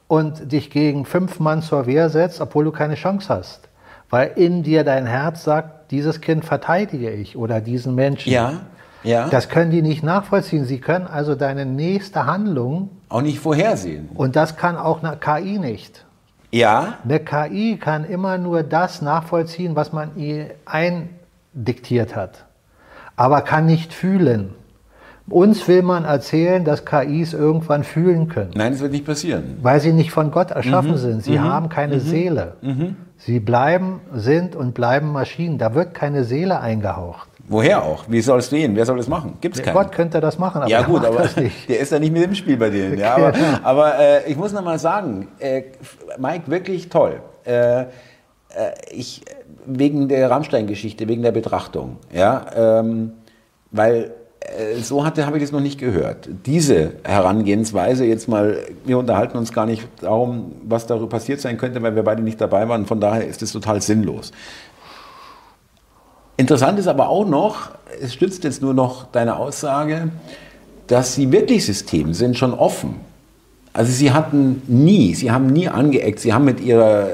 [0.07, 3.69] und dich gegen fünf Mann zur Wehr setzt, obwohl du keine Chance hast.
[4.11, 8.33] Weil in dir dein Herz sagt, dieses Kind verteidige ich oder diesen Menschen.
[8.33, 8.53] Ja.
[9.05, 9.29] Ja.
[9.29, 10.65] Das können die nicht nachvollziehen.
[10.65, 14.09] Sie können also deine nächste Handlung Auch nicht vorhersehen.
[14.15, 16.05] und das kann auch eine KI nicht.
[16.51, 22.45] Ja, Eine KI kann immer nur das nachvollziehen, was man ihr eindiktiert hat,
[23.17, 24.55] aber kann nicht fühlen.
[25.31, 29.59] Uns will man erzählen, dass KIs irgendwann fühlen können, nein, es wird nicht passieren.
[29.61, 30.97] weil sie nicht von Gott erschaffen Mhm.
[30.97, 31.23] sind.
[31.25, 32.55] Sie haben keine Seele.
[33.19, 35.59] Sie bleiben, sind und bleiben Maschinen.
[35.59, 37.29] Da wird keine Seele eingehaucht.
[37.49, 38.05] Woher auch?
[38.09, 38.77] Wie soll es gehen?
[38.77, 39.39] Wer soll das machen?
[39.41, 39.75] Gibt es keinen.
[39.75, 41.29] Gott könnte das machen, aber ja gut, aber
[41.69, 42.99] der ist ja nicht mit im Spiel bei denen.
[42.99, 43.33] Ja, aber
[43.63, 45.63] aber äh, ich muss noch mal sagen, äh,
[46.19, 47.21] Mike, wirklich toll.
[47.45, 47.87] Äh, äh,
[48.91, 49.23] ich,
[49.65, 51.97] wegen der Rammstein-Geschichte, wegen der Betrachtung.
[52.13, 53.13] Ja, ähm,
[53.71, 56.29] weil äh, so hatte, habe ich das noch nicht gehört.
[56.47, 61.83] Diese Herangehensweise, jetzt mal, wir unterhalten uns gar nicht darum, was darüber passiert sein könnte,
[61.83, 62.87] weil wir beide nicht dabei waren.
[62.87, 64.33] Von daher ist es total sinnlos.
[66.39, 67.71] Interessant ist aber auch noch,
[68.01, 70.09] es stützt jetzt nur noch deine Aussage,
[70.87, 72.95] dass sie wirklich System sind, schon offen.
[73.75, 77.09] Also sie hatten nie, sie haben nie angeeckt, sie haben mit ihrer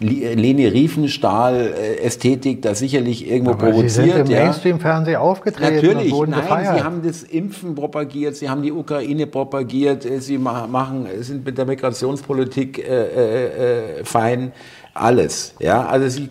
[0.00, 4.28] Leni Riefenstahl-Ästhetik da sicherlich irgendwo Aber sie sind provoziert.
[4.28, 4.44] im ja.
[4.44, 6.76] Mainstream-Fernsehen aufgetreten Natürlich, und wurden nein, gefeiert.
[6.78, 11.44] sie haben das Impfen propagiert, sie haben die Ukraine propagiert, äh, sie ma- machen, sind
[11.44, 14.52] mit der Migrationspolitik äh, äh, äh, fein,
[14.94, 15.54] alles.
[15.58, 16.28] Ja, also sie äh,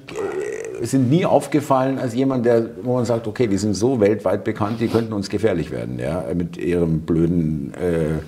[0.81, 4.79] sind nie aufgefallen als jemand, der, wo man sagt, okay, die sind so weltweit bekannt,
[4.79, 8.19] die könnten uns gefährlich werden, ja, mit ihrem blöden äh,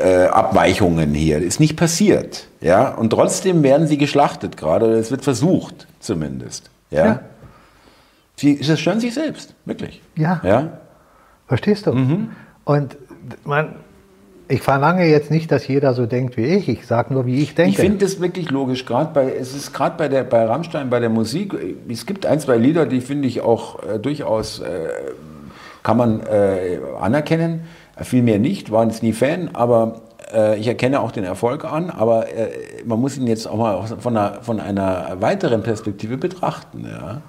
[0.00, 1.38] äh, Abweichungen hier.
[1.38, 2.46] Ist nicht passiert.
[2.60, 2.88] Ja?
[2.94, 6.70] Und trotzdem werden sie geschlachtet gerade, oder es wird versucht zumindest.
[6.90, 7.06] Ja?
[7.06, 7.20] Ja.
[8.36, 10.02] Sie zerstören sich selbst, wirklich.
[10.16, 10.40] Ja.
[10.42, 10.78] ja?
[11.46, 11.92] Verstehst du?
[11.92, 12.30] Mhm.
[12.64, 12.96] Und
[13.44, 13.76] man,
[14.52, 16.68] ich verlange jetzt nicht, dass jeder so denkt wie ich.
[16.68, 17.70] Ich sage nur, wie ich denke.
[17.70, 21.00] Ich finde das wirklich logisch, gerade bei, es ist gerade bei der, bei Rammstein, bei
[21.00, 21.54] der Musik,
[21.88, 24.88] es gibt ein, zwei Lieder, die finde ich auch äh, durchaus, äh,
[25.82, 27.62] kann man äh, anerkennen,
[28.02, 30.02] viel mehr nicht, waren jetzt nie Fan, aber
[30.34, 32.50] äh, ich erkenne auch den Erfolg an, aber äh,
[32.84, 36.84] man muss ihn jetzt auch mal von einer, von einer weiteren Perspektive betrachten.
[36.84, 37.22] Ja?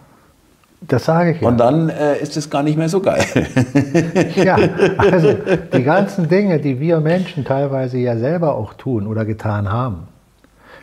[0.88, 1.48] Das sage ich ja.
[1.48, 3.24] Und dann äh, ist es gar nicht mehr so geil.
[4.36, 4.58] Ja,
[4.98, 5.34] also
[5.74, 10.08] die ganzen Dinge, die wir Menschen teilweise ja selber auch tun oder getan haben,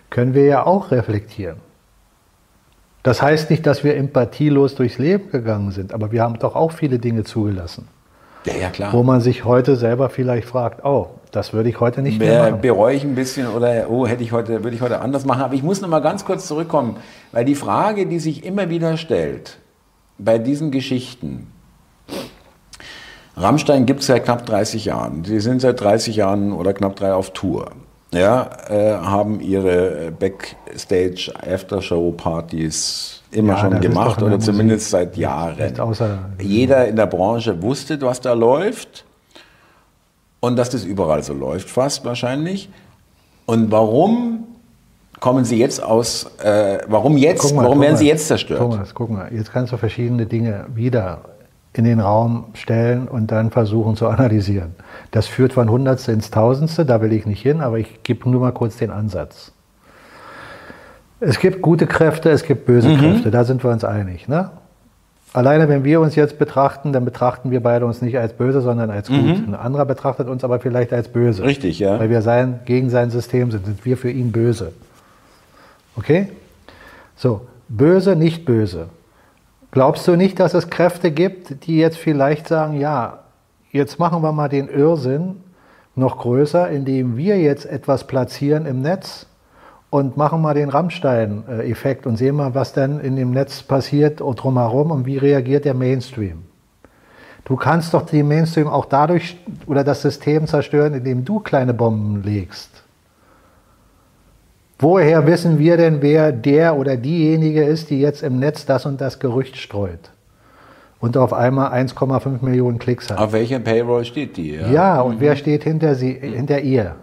[0.08, 1.56] können wir ja auch reflektieren.
[3.02, 6.72] Das heißt nicht, dass wir empathielos durchs Leben gegangen sind, aber wir haben doch auch
[6.72, 7.88] viele Dinge zugelassen,
[8.44, 8.92] ja, ja, klar.
[8.92, 12.60] wo man sich heute selber vielleicht fragt, oh, das würde ich heute nicht mehr machen.
[12.60, 15.42] bereue ich ein bisschen oder oh, hätte ich heute, würde ich heute anders machen.
[15.42, 16.96] Aber ich muss noch mal ganz kurz zurückkommen,
[17.32, 19.58] weil die Frage, die sich immer wieder stellt
[20.24, 21.46] bei diesen Geschichten,
[23.36, 25.24] Rammstein gibt es seit knapp 30 Jahren.
[25.24, 27.70] Sie sind seit 30 Jahren oder knapp drei auf Tour.
[28.12, 35.08] Ja, äh, haben ihre Backstage Aftershow Partys immer Ja, schon gemacht oder der zumindest Musik
[35.08, 35.56] seit Jahren.
[35.78, 39.04] außer- Jeder in der Branche wusste, was da läuft
[40.40, 42.68] und dass das überall so läuft, fast wahrscheinlich.
[43.46, 44.48] Und warum
[45.20, 47.98] kommen Sie jetzt aus, äh, warum jetzt, Guck mal, warum guck werden mal.
[47.98, 48.58] Sie jetzt zerstört?
[48.60, 51.18] Thomas, guck mal, jetzt kannst du verschiedene Dinge wieder
[51.72, 54.74] in den Raum stellen und dann versuchen zu analysieren.
[55.12, 58.40] Das führt von Hundertste ins Tausendste, da will ich nicht hin, aber ich gebe nur
[58.40, 59.52] mal kurz den Ansatz.
[61.20, 62.98] Es gibt gute Kräfte, es gibt böse Mhm.
[62.98, 64.26] Kräfte, da sind wir uns einig.
[64.26, 64.50] Ne?
[65.32, 68.90] Alleine wenn wir uns jetzt betrachten, dann betrachten wir beide uns nicht als böse, sondern
[68.90, 69.18] als gut.
[69.18, 71.42] Ein anderer betrachtet uns aber vielleicht als böse.
[71.42, 71.48] Mhm.
[71.48, 72.00] Richtig, ja.
[72.00, 74.72] Weil wir sein, gegen sein System sind, sind wir für ihn böse.
[75.96, 76.28] Okay?
[77.16, 78.88] So, böse, nicht böse.
[79.70, 83.20] Glaubst du nicht, dass es Kräfte gibt, die jetzt vielleicht sagen, ja,
[83.70, 85.36] jetzt machen wir mal den Irrsinn
[85.94, 89.26] noch größer, indem wir jetzt etwas platzieren im Netz
[89.90, 94.36] und machen mal den Rammstein-Effekt und sehen mal, was dann in dem Netz passiert und
[94.36, 96.44] drumherum und wie reagiert der Mainstream.
[97.44, 99.36] Du kannst doch den Mainstream auch dadurch
[99.66, 102.84] oder das System zerstören, indem du kleine Bomben legst.
[104.82, 109.00] Woher wissen wir denn, wer der oder diejenige ist, die jetzt im Netz das und
[109.00, 110.10] das Gerücht streut?
[111.00, 113.18] Und auf einmal 1,5 Millionen Klicks hat.
[113.18, 114.54] Auf welcher Payroll steht die?
[114.54, 116.96] Ja, und wer steht hinter, sie, hinter ihr?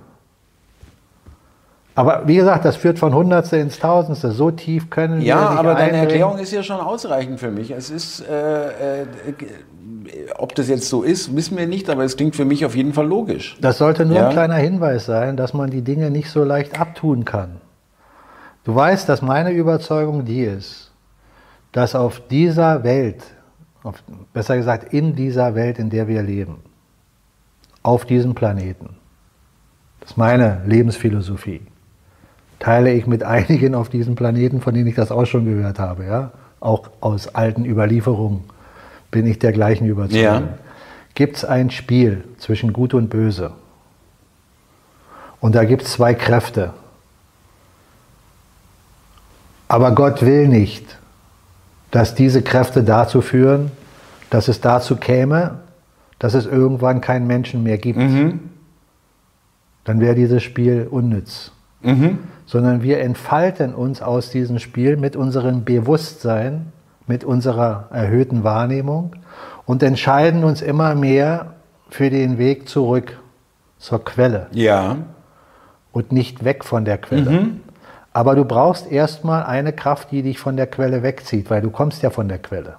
[1.95, 4.31] Aber wie gesagt, das führt von Hundertste ins Tausendste.
[4.31, 6.01] So tief können wir Ja, aber deine eindringen.
[6.03, 7.71] Erklärung ist ja schon ausreichend für mich.
[7.71, 9.05] Es ist, äh, äh,
[10.37, 12.93] ob das jetzt so ist, wissen wir nicht, aber es klingt für mich auf jeden
[12.93, 13.57] Fall logisch.
[13.61, 14.27] Das sollte nur Ja.
[14.27, 17.61] ein kleiner Hinweis sein, dass man die Dinge nicht so leicht abtun kann.
[18.67, 20.91] Du weißt, dass meine Überzeugung die ist,
[21.71, 23.23] dass auf dieser Welt,
[23.81, 24.03] auf,
[24.33, 26.57] besser gesagt in dieser Welt, in der wir leben,
[27.81, 28.97] auf diesem Planeten,
[30.01, 31.61] das ist meine Lebensphilosophie,
[32.59, 36.03] teile ich mit einigen auf diesem Planeten, von denen ich das auch schon gehört habe,
[36.03, 38.43] ja, auch aus alten Überlieferungen,
[39.11, 40.21] bin ich der gleichen Überzeugung.
[40.21, 40.57] Ja.
[41.15, 43.53] Gibt es ein Spiel zwischen Gut und Böse?
[45.39, 46.73] Und da gibt es zwei Kräfte.
[49.67, 50.85] Aber Gott will nicht,
[51.91, 53.71] dass diese Kräfte dazu führen,
[54.29, 55.59] dass es dazu käme,
[56.19, 57.99] dass es irgendwann keinen Menschen mehr gibt.
[59.83, 61.51] Dann wäre dieses Spiel unnütz.
[62.45, 66.71] Sondern wir entfalten uns aus diesem Spiel mit unserem Bewusstsein,
[67.05, 69.15] mit unserer erhöhten Wahrnehmung
[69.65, 71.53] und entscheiden uns immer mehr
[71.89, 73.17] für den Weg zurück
[73.79, 74.97] zur Quelle Ja.
[75.91, 77.49] und nicht weg von der Quelle.
[78.17, 82.01] Aber du brauchst erstmal eine Kraft, die dich von der Quelle wegzieht, weil du kommst
[82.01, 82.77] ja von der Quelle.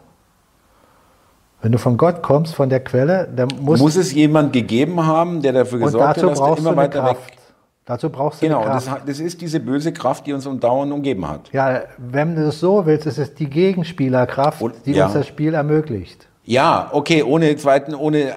[1.63, 5.41] Wenn du von Gott kommst, von der Quelle, dann musst Muss es jemand gegeben haben,
[5.41, 7.29] der dafür gesorgt hat, dass du brauchst du immer weiter Kraft.
[7.29, 7.37] weg.
[7.85, 9.01] Dazu brauchst du Genau, eine das, Kraft.
[9.03, 11.49] hat- das ist diese böse Kraft, die uns dauernd umgeben hat.
[11.53, 15.05] ja, wenn du es so willst, ist es die Gegenspielerkraft, Und- die ja.
[15.05, 16.27] uns das Spiel ermöglicht.
[16.45, 18.31] Ja, okay, ohne zweiten, ohne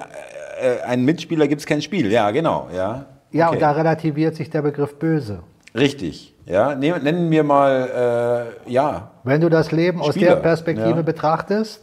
[0.61, 2.11] äh, einen Mitspieler gibt es kein Spiel.
[2.11, 3.05] Ja, genau, ja.
[3.31, 3.55] Ja, okay.
[3.55, 5.39] und da relativiert sich der Begriff böse.
[5.73, 6.75] Richtig, ja.
[6.75, 11.01] Nehmen- Nennen wir mal, äh, ja, Wenn du das Leben aus Spieler, der Perspektive ja.
[11.01, 11.81] betrachtest,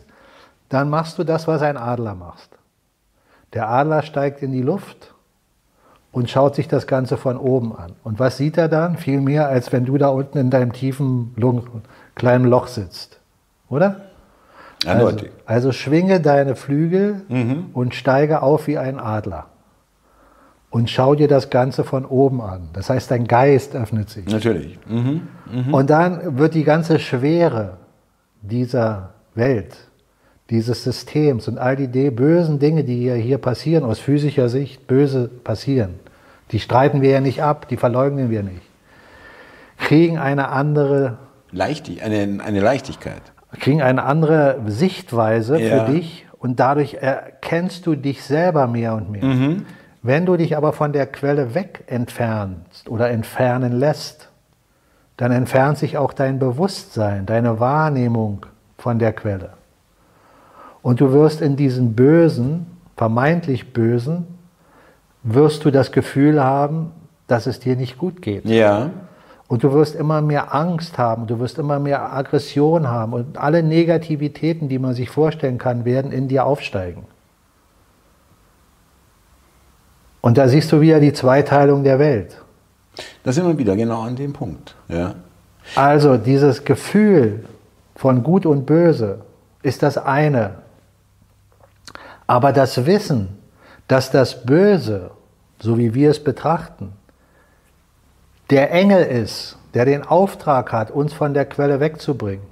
[0.69, 2.51] dann machst du das, was ein Adler macht.
[3.55, 5.15] Der Adler steigt in die Luft
[6.13, 7.93] und schaut sich das Ganze von oben an.
[8.05, 8.97] Und was sieht er dann?
[8.97, 11.35] Viel mehr, als wenn du da unten in deinem tiefen,
[12.15, 13.19] kleinen Loch sitzt.
[13.71, 14.03] Oder?
[14.87, 15.31] Also, eindeutig.
[15.47, 17.71] also schwinge deine Flügel Mhm.
[17.73, 19.47] und steige auf wie ein Adler.
[20.71, 22.69] Und schau dir das Ganze von oben an.
[22.75, 24.27] Das heißt, dein Geist öffnet sich.
[24.27, 24.79] Natürlich.
[24.87, 25.23] Mhm.
[25.73, 27.79] Und dann wird die ganze Schwere
[28.43, 29.77] dieser Welt,
[30.51, 35.29] dieses Systems und all die bösen Dinge, die hier, hier passieren, aus physischer Sicht böse
[35.29, 35.95] passieren,
[36.53, 38.63] die streiten wir ja nicht ab, die verleugnen wir nicht,
[39.79, 41.19] kriegen eine andere,
[41.51, 43.23] Leichtig, eine, eine Leichtigkeit.
[43.59, 45.87] kriegen eine andere Sichtweise Ja.
[45.87, 49.57] für dich und dadurch erkennst du dich selber mehr und mehr.
[50.03, 54.29] Wenn du dich aber von der Quelle weg entfernst oder entfernen lässt,
[55.17, 58.47] dann entfernt sich auch dein Bewusstsein, deine Wahrnehmung
[58.79, 59.51] von der Quelle.
[60.83, 64.27] Und du wirst in diesem Bösen, vermeintlich Bösen,
[65.25, 66.93] wirst du das Gefühl haben,
[67.27, 68.45] dass es dir nicht gut geht.
[68.45, 68.91] Ja.
[69.49, 73.63] Und du wirst immer mehr Angst haben, du wirst immer mehr Aggression haben und alle
[73.63, 77.05] Negativitäten, die man sich vorstellen kann, werden in dir aufsteigen.
[80.21, 82.41] Und da siehst du wieder die Zweiteilung der Welt.
[83.23, 84.75] Da sind wir wieder genau an dem Punkt.
[84.89, 85.15] Ja.
[85.75, 87.45] Also dieses Gefühl
[87.95, 89.21] von Gut und Böse
[89.63, 90.57] ist das eine.
[92.27, 93.39] Aber das Wissen,
[93.87, 95.11] dass das Böse,
[95.59, 96.93] so wie wir es betrachten,
[98.51, 102.45] der Engel ist, der den Auftrag hat, uns von der Quelle wegzubringen,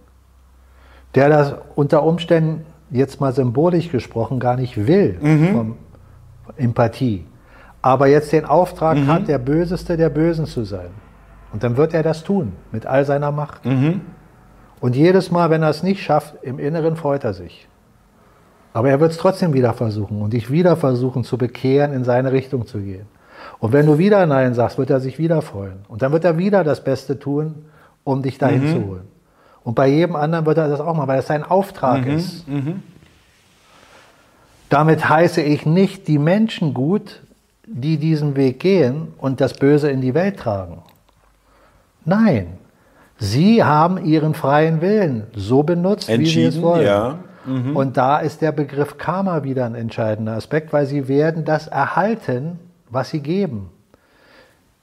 [1.14, 5.18] der das unter Umständen, jetzt mal symbolisch gesprochen, gar nicht will,
[5.52, 5.76] vom
[6.56, 7.24] Empathie,
[7.87, 10.89] aber jetzt den Auftrag hat, der Böseste der Bösen zu sein.
[11.53, 13.64] Und dann wird er das tun, mit all seiner Macht.
[14.80, 17.68] Und jedes Mal, wenn er es nicht schafft, im Inneren freut er sich.
[18.72, 22.32] Aber er wird es trotzdem wieder versuchen und dich wieder versuchen zu bekehren, in seine
[22.32, 23.07] Richtung zu gehen.
[23.61, 25.84] Und wenn du wieder Nein sagst, wird er sich wieder freuen.
[25.87, 27.66] Und dann wird er wieder das Beste tun,
[28.03, 29.09] um dich dahin zu holen.
[29.62, 32.47] Und bei jedem anderen wird er das auch machen, weil es sein Auftrag ist.
[34.70, 37.22] Damit heiße ich nicht die Menschen gut,
[37.66, 40.82] die diesen Weg gehen und das Böse in die Welt tragen.
[42.04, 42.58] Nein,
[43.18, 46.86] sie haben ihren freien Willen so benutzt, wie sie es wollen.
[46.86, 47.18] ja.
[47.46, 52.58] Und da ist der Begriff Karma wieder ein entscheidender Aspekt, weil sie werden das erhalten,
[52.90, 53.70] was sie geben.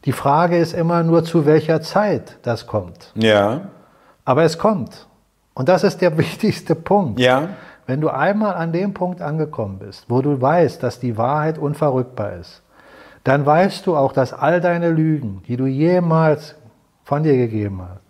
[0.06, 3.12] Die Frage ist immer nur, zu welcher Zeit das kommt.
[3.16, 3.70] Ja.
[4.24, 5.08] Aber es kommt.
[5.54, 7.20] Und das ist der wichtigste Punkt.
[7.20, 7.50] Ja.
[7.86, 12.34] Wenn du einmal an dem Punkt angekommen bist, wo du weißt, dass die Wahrheit unverrückbar
[12.40, 12.63] ist,
[13.24, 16.56] dann weißt du auch, dass all deine Lügen, die du jemals
[17.04, 18.04] von dir gegeben hast,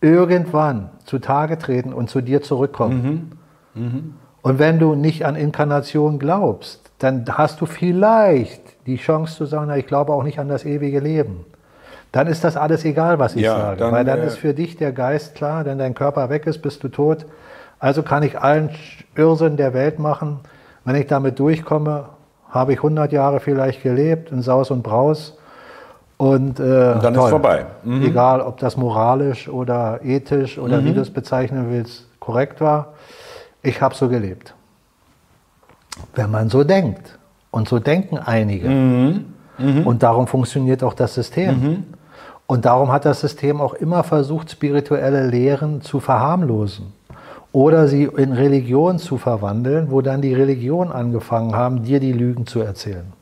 [0.00, 3.38] irgendwann zutage treten und zu dir zurückkommen.
[3.74, 9.66] Und wenn du nicht an Inkarnation glaubst, dann hast du vielleicht die Chance zu sagen,
[9.68, 11.44] na, ich glaube auch nicht an das ewige Leben.
[12.12, 13.76] Dann ist das alles egal, was ich Ja, sage.
[13.80, 16.62] dann, weil dann äh, ist für dich der Geist klar, wenn dein Körper weg ist,
[16.62, 17.26] bist du tot.
[17.78, 18.70] Also kann ich allen
[19.14, 20.38] Irrsinn der Welt machen.
[20.84, 22.08] Wenn ich damit durchkomme,
[22.50, 25.36] habe ich 100 Jahre vielleicht gelebt in Saus und Braus.
[26.16, 27.30] Und, äh, Und dann ist toll.
[27.30, 27.66] vorbei.
[27.84, 28.02] Mhm.
[28.02, 32.94] Egal, ob das moralisch oder ethisch oder wie du es bezeichnen willst, korrekt war.
[33.62, 34.54] Ich habe so gelebt.
[36.14, 37.18] Wenn man so denkt,
[37.50, 38.68] und so denken einige,
[39.84, 41.84] und darum funktioniert auch das System.
[42.46, 46.92] Und darum hat das System auch immer versucht, spirituelle Lehren zu verharmlosen
[47.52, 52.46] oder sie in Religion zu verwandeln, wo dann die Religion angefangen haben, dir die Lügen
[52.46, 53.12] zu erzählen.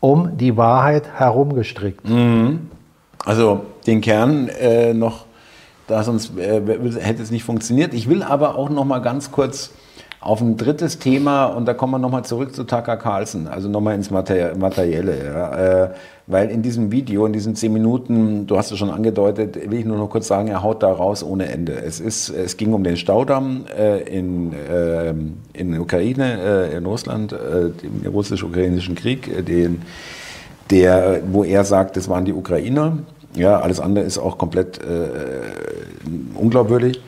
[0.00, 2.08] Um die Wahrheit herumgestrickt.
[2.08, 2.70] Mhm.
[3.24, 5.24] Also den Kern äh, noch,
[5.86, 6.60] da sonst äh,
[7.00, 7.94] hätte es nicht funktioniert.
[7.94, 9.70] Ich will aber auch noch mal ganz kurz
[10.24, 13.94] auf ein drittes Thema und da kommen wir nochmal zurück zu Tucker Carlson, also nochmal
[13.94, 15.24] ins Materielle.
[15.24, 15.84] Ja.
[15.84, 15.90] Äh,
[16.26, 19.84] weil in diesem Video, in diesen zehn Minuten, du hast es schon angedeutet, will ich
[19.84, 21.74] nur noch kurz sagen, er haut da raus ohne Ende.
[21.74, 25.12] Es, ist, es ging um den Staudamm äh, in, äh,
[25.52, 29.82] in Ukraine, in Russland, den russisch-ukrainischen Krieg, den,
[30.70, 32.98] der, wo er sagt, das waren die Ukrainer.
[33.36, 35.08] Ja, alles andere ist auch komplett äh,
[36.34, 37.00] unglaubwürdig.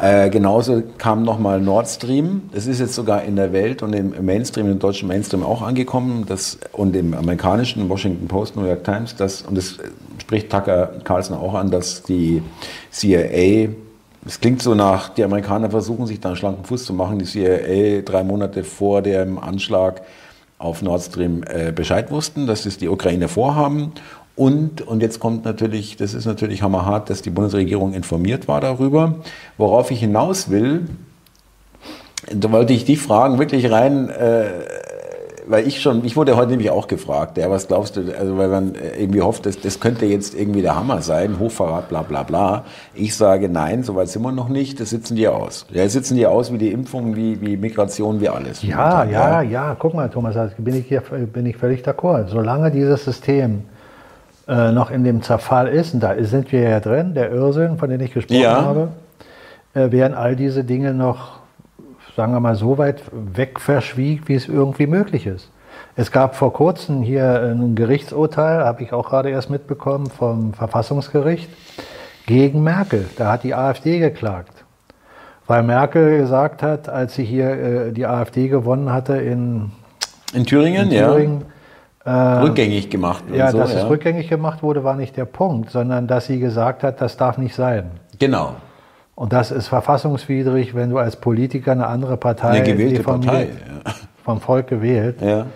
[0.00, 2.42] Äh, genauso kam nochmal Nord Stream.
[2.52, 6.24] Das ist jetzt sogar in der Welt und im Mainstream, im deutschen Mainstream auch angekommen.
[6.28, 9.16] Das, und im amerikanischen Washington Post, New York Times.
[9.16, 9.78] Das, und das
[10.20, 12.42] spricht Tucker Carlson auch an, dass die
[12.92, 13.70] CIA
[14.24, 17.18] es klingt so nach, die Amerikaner versuchen sich da einen schlanken Fuß zu machen.
[17.18, 20.02] Die CIA drei Monate vor dem Anschlag
[20.58, 23.92] auf Nord Stream äh, Bescheid wussten, dass es die Ukraine vorhaben
[24.42, 29.14] und, und jetzt kommt natürlich, das ist natürlich hammerhart, dass die Bundesregierung informiert war darüber.
[29.56, 30.88] Worauf ich hinaus will,
[32.28, 34.46] da wollte ich dich fragen, wirklich rein, äh,
[35.46, 38.48] weil ich schon, ich wurde heute nämlich auch gefragt, ja, was glaubst du, also weil
[38.48, 42.64] man irgendwie hofft, dass, das könnte jetzt irgendwie der Hammer sein, Hochverrat, bla bla bla.
[42.94, 45.66] Ich sage nein, soweit sind wir noch nicht, das sitzen die aus.
[45.70, 48.60] Ja, sitzen die aus wie die Impfung, wie, wie Migration, wie alles.
[48.64, 52.26] Ja, ja, ja, guck mal, Thomas, bin ich hier bin ich völlig d'accord.
[52.26, 53.62] Solange dieses System
[54.48, 57.90] äh, noch in dem Zerfall ist, und da sind wir ja drin, der Irrsinn, von
[57.90, 58.64] dem ich gesprochen ja.
[58.64, 58.88] habe,
[59.74, 61.40] äh, werden all diese Dinge noch,
[62.16, 65.50] sagen wir mal, so weit weg verschwiegt, wie es irgendwie möglich ist.
[65.94, 71.50] Es gab vor kurzem hier ein Gerichtsurteil, habe ich auch gerade erst mitbekommen, vom Verfassungsgericht
[72.26, 73.06] gegen Merkel.
[73.16, 74.64] Da hat die AfD geklagt.
[75.46, 79.70] Weil Merkel gesagt hat, als sie hier äh, die AfD gewonnen hatte in,
[80.32, 81.46] in Thüringen, in Thüringen ja
[82.06, 83.24] rückgängig gemacht.
[83.32, 83.80] Ja, so, dass ja.
[83.80, 87.38] es rückgängig gemacht wurde, war nicht der Punkt, sondern dass sie gesagt hat, das darf
[87.38, 87.92] nicht sein.
[88.18, 88.54] Genau.
[89.14, 93.42] Und das ist verfassungswidrig, wenn du als Politiker eine andere Partei, eine gewählte vom, Partei,
[93.44, 93.92] ja.
[94.24, 95.20] vom Volk gewählt.
[95.20, 95.46] Ja.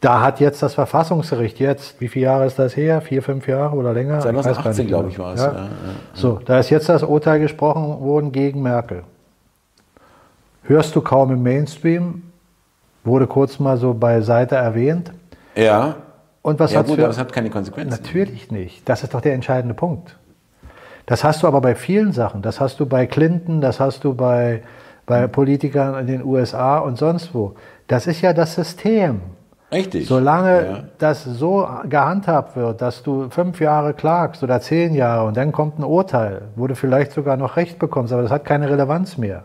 [0.00, 3.02] Da hat jetzt das Verfassungsgericht jetzt, wie viele Jahre ist das her?
[3.02, 4.20] Vier, fünf Jahre oder länger?
[4.20, 5.42] 2018, glaube ich, war es.
[5.42, 5.68] Ja?
[6.14, 9.02] So, da ist jetzt das Urteil gesprochen worden gegen Merkel.
[10.62, 12.22] Hörst du kaum im Mainstream,
[13.04, 15.12] wurde kurz mal so beiseite erwähnt.
[15.54, 15.96] Ja.
[16.42, 17.90] Und was ja, hat gut, für, aber es hat keine Konsequenzen.
[17.90, 18.88] Natürlich nicht.
[18.88, 20.16] Das ist doch der entscheidende Punkt.
[21.06, 22.40] Das hast du aber bei vielen Sachen.
[22.42, 24.62] Das hast du bei Clinton, das hast du bei,
[25.06, 27.54] bei Politikern in den USA und sonst wo.
[27.88, 29.20] Das ist ja das System.
[29.72, 30.06] Richtig.
[30.06, 30.84] Solange ja.
[30.98, 35.78] das so gehandhabt wird, dass du fünf Jahre klagst oder zehn Jahre und dann kommt
[35.78, 39.44] ein Urteil, wo du vielleicht sogar noch Recht bekommst, aber das hat keine Relevanz mehr,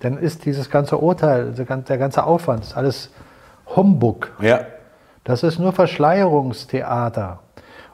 [0.00, 3.10] dann ist dieses ganze Urteil, der ganze Aufwand, alles
[3.74, 4.30] Humbug.
[4.40, 4.60] Ja.
[5.24, 7.40] Das ist nur Verschleierungstheater.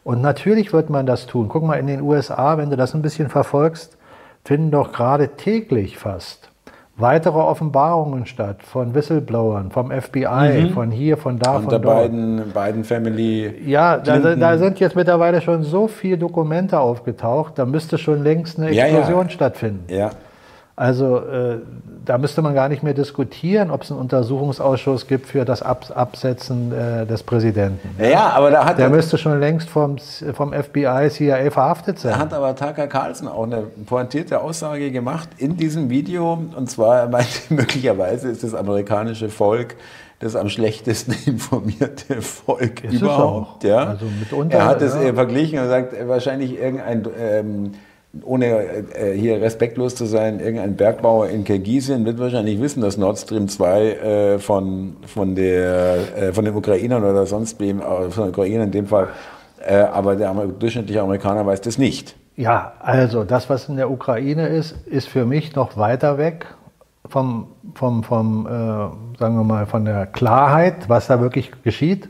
[0.04, 1.48] Und natürlich wird man das tun.
[1.48, 3.96] Guck mal, in den USA, wenn du das ein bisschen verfolgst,
[4.44, 6.50] finden doch gerade täglich fast
[6.96, 10.70] weitere Offenbarungen statt von Whistleblowern, vom FBI, mhm.
[10.70, 11.96] von hier, von da, von, von der dort.
[11.96, 13.54] Beiden, beiden Family.
[13.66, 18.58] Ja, da, da, sind jetzt mittlerweile schon so viele Dokumente aufgetaucht, da müsste schon längst
[18.58, 19.28] eine Explosion ja, ja.
[19.28, 19.84] stattfinden.
[19.88, 20.10] Ja.
[20.78, 21.56] Also äh,
[22.04, 25.86] da müsste man gar nicht mehr diskutieren, ob es einen Untersuchungsausschuss gibt für das Ab
[25.94, 27.88] Absetzen äh, des Präsidenten.
[27.98, 29.96] Ja, aber da hat der müsste schon längst vom,
[30.34, 32.12] vom FBI, CIA verhaftet sein.
[32.12, 36.38] Da hat aber Tucker Carlson auch eine pointierte Aussage gemacht in diesem Video.
[36.54, 39.76] Und zwar, er meinte, möglicherweise ist das amerikanische Volk
[40.18, 43.64] das am schlechtesten informierte Volk ist überhaupt.
[43.64, 43.84] Ja?
[43.84, 45.12] Also mitunter, er hat es ja.
[45.12, 47.72] verglichen und gesagt, wahrscheinlich irgendein ähm,
[48.24, 48.46] ohne
[48.94, 53.48] äh, hier respektlos zu sein, irgendein Bergbauer in Kirgisien wird wahrscheinlich wissen, dass Nord Stream
[53.48, 58.30] 2 äh, von, von, der, äh, von den Ukrainern oder sonst wem, äh, von den
[58.30, 59.08] Ukrainern in dem Fall,
[59.66, 62.16] äh, aber der durchschnittliche Amerikaner weiß das nicht.
[62.36, 66.46] Ja, also das, was in der Ukraine ist, ist für mich noch weiter weg
[67.08, 72.08] vom, vom, vom äh, sagen wir mal, von der Klarheit, was da wirklich geschieht.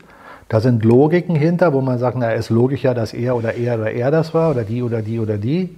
[0.48, 3.80] Da sind Logiken hinter, wo man sagt, na, ist logisch ja, dass er oder er
[3.80, 5.76] oder er das war oder die oder die oder die.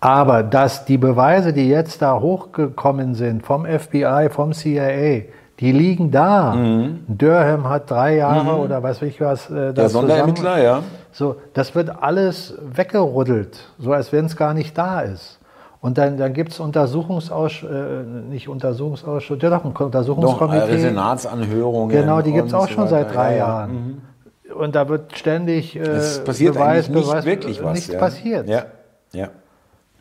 [0.00, 5.22] Aber dass die Beweise, die jetzt da hochgekommen sind vom FBI, vom CIA,
[5.60, 6.54] die liegen da.
[6.54, 7.04] Mhm.
[7.08, 8.60] Durham hat drei Jahre mhm.
[8.60, 9.50] oder weiß ich was.
[9.50, 10.82] Äh, Der Sonderermittler, ja.
[11.12, 15.38] So, das wird alles weggeruddelt, so als wenn es gar nicht da ist.
[15.84, 20.60] Und dann, dann gibt es Untersuchungsausschuss, äh, nicht Untersuchungsausschuss, ja doch, ein Untersuchungskomitee.
[20.60, 21.94] Doch, äh, Senatsanhörungen.
[21.94, 24.00] Genau, die gibt es auch so schon seit drei ja, Jahren.
[24.48, 24.54] Mhm.
[24.54, 27.74] Und da wird ständig äh, es passiert Beweis, nicht Beweis, wirklich was.
[27.74, 27.98] Nichts ja.
[27.98, 28.48] passiert.
[28.48, 28.64] Ja,
[29.12, 29.28] ja.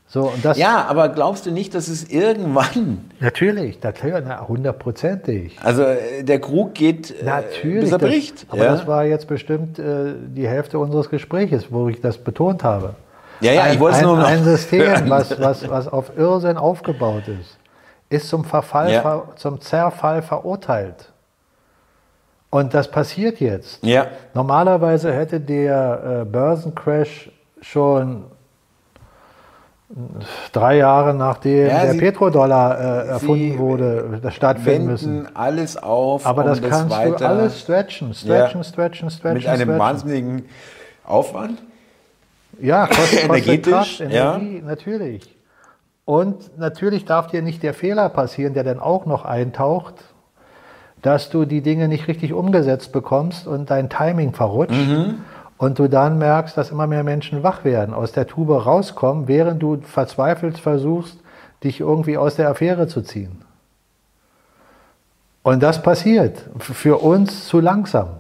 [0.08, 5.58] So, und das, Ja, aber glaubst du nicht, dass es irgendwann, Natürlich, natürlich, na, hundertprozentig.
[5.62, 7.82] also äh, der Krug geht, äh, Natürlich.
[7.82, 8.46] bis er das- bricht?
[8.48, 8.72] aber ja?
[8.72, 12.96] das war jetzt bestimmt äh, die Hälfte unseres Gespräches, wo ich das betont habe.
[13.44, 16.58] Ja, ja, ich ein, wollte es nur noch ein System, was, was, was auf Irrsinn
[16.58, 17.58] aufgebaut ist,
[18.10, 19.02] ist zum, Verfall, Ja.
[19.02, 21.12] ver, zum Zerfall verurteilt.
[22.50, 23.84] Und das passiert jetzt.
[23.84, 27.32] ja, Normalerweise hätte der äh, Börsencrash
[27.62, 28.26] schon
[29.90, 29.96] äh,
[30.52, 35.36] drei Jahre nachdem Ja, der Petrodollar äh, erfunden wurde, das stattfinden müssen.
[35.36, 39.34] alles auf, Aber um das kannst du weiter alles stretchen, stretchen, stretchen, stretchen.
[39.38, 39.80] mit einem stretchen.
[39.80, 40.46] wahnsinnigen
[41.06, 41.62] Aufwand.
[42.62, 44.36] Ja, kostet, kostet Energetisch, Kraft, ja.
[44.38, 45.36] Energie, natürlich.
[46.06, 49.96] Und natürlich darf dir nicht der Fehler passieren, der dann auch noch eintaucht,
[51.02, 55.16] dass du die Dinge nicht richtig umgesetzt bekommst und dein Timing verrutscht Mhm.
[55.58, 59.62] und du dann merkst, dass immer mehr Menschen wach werden, aus der Tube rauskommen, während
[59.62, 61.18] du verzweifelt versuchst,
[61.64, 63.42] dich irgendwie aus der Affäre zu ziehen.
[65.42, 68.20] Und das passiert für uns zu langsam.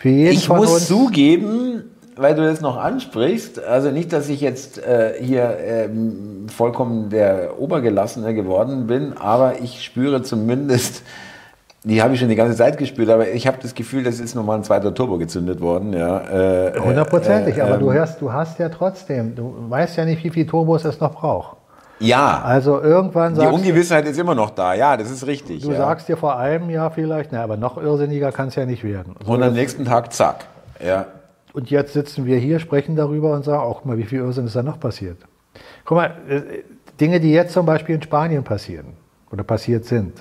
[0.00, 1.84] Für jeden Ich muss zugeben,
[2.16, 7.58] weil du das noch ansprichst, also nicht, dass ich jetzt äh, hier ähm, vollkommen der
[7.58, 11.02] Obergelassene geworden bin, aber ich spüre zumindest,
[11.84, 14.34] die habe ich schon die ganze Zeit gespürt, aber ich habe das Gefühl, das ist
[14.34, 15.92] nochmal ein zweiter Turbo gezündet worden.
[15.92, 20.04] Ja, äh, Hundertprozentig, äh, aber du ähm, hast, du hast ja trotzdem, du weißt ja
[20.04, 21.56] nicht, wie viel Turbos es noch braucht.
[22.00, 25.62] Ja, Also irgendwann die sagst Ungewissheit ist immer noch da, ja, das ist richtig.
[25.62, 25.76] du, ja.
[25.76, 29.14] sagst dir vor einem Jahr vielleicht, na, aber noch irrsinniger kann es ja nicht werden.
[29.24, 30.44] So, Und am nächsten Tag, zack.
[30.84, 31.06] Ja.
[31.54, 34.56] Und jetzt sitzen wir hier, sprechen darüber und sagen, auch mal, wie viel Irrsinn ist
[34.56, 35.16] da noch passiert?
[35.86, 36.42] Guck mal, äh,
[37.00, 38.88] Dinge, die jetzt zum Beispiel in Spanien passieren
[39.32, 40.20] oder passiert sind,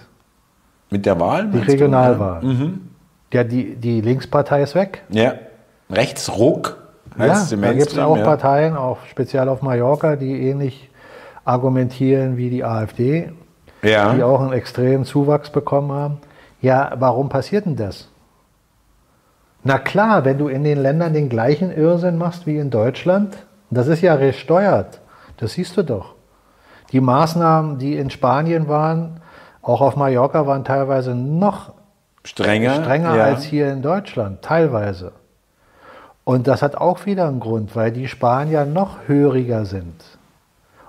[0.90, 1.48] Mit der Wahl?
[1.50, 1.72] die meinst du?
[1.74, 2.44] Regionalwahl.
[2.44, 2.82] Mhm.
[3.34, 5.04] Ja, die, die Linkspartei ist weg.
[5.10, 5.34] Ja.
[5.92, 6.78] Rechtsruck
[7.18, 8.24] heißt Ja, es im da gibt es auch ja.
[8.24, 10.90] Parteien, auch speziell auf Mallorca, die ähnlich
[11.46, 13.32] argumentieren wie die AfD,
[13.82, 14.14] Ja.
[14.14, 16.18] die auch einen extremen Zuwachs bekommen haben.
[16.62, 18.10] Ja, warum passiert denn das?
[19.64, 23.38] Na klar, wenn du in den Ländern den gleichen Irrsinn machst wie in Deutschland,
[23.70, 25.00] das ist ja gesteuert,
[25.38, 26.16] das siehst du doch.
[26.92, 29.22] Die Maßnahmen, die in Spanien waren,
[29.62, 31.74] auch auf Mallorca, waren teilweise noch
[32.24, 32.84] strenger.
[32.84, 33.24] strenger ja.
[33.24, 35.14] als hier in Deutschland, teilweise.
[36.26, 40.13] Und das hat auch wieder einen Grund, weil die Spanier noch höriger sind.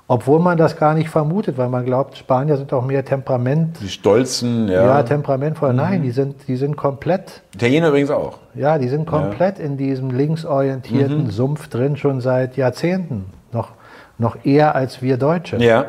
[0.07, 3.89] Obwohl man das gar nicht vermutet, weil man glaubt, Spanier sind auch mehr Temperament, Die
[3.89, 5.03] Stolzen, ja, ja.
[5.03, 5.73] temperamentvoll.
[5.73, 8.39] Nein, die sind, die sind komplett, Italiener übrigens auch.
[8.55, 13.25] ja, die sind komplett in diesem linksorientierten Sumpf drin schon seit Jahrzehnten.
[13.53, 13.71] Noch,
[14.19, 15.57] noch eher als wir Deutsche.
[15.57, 15.87] Ja.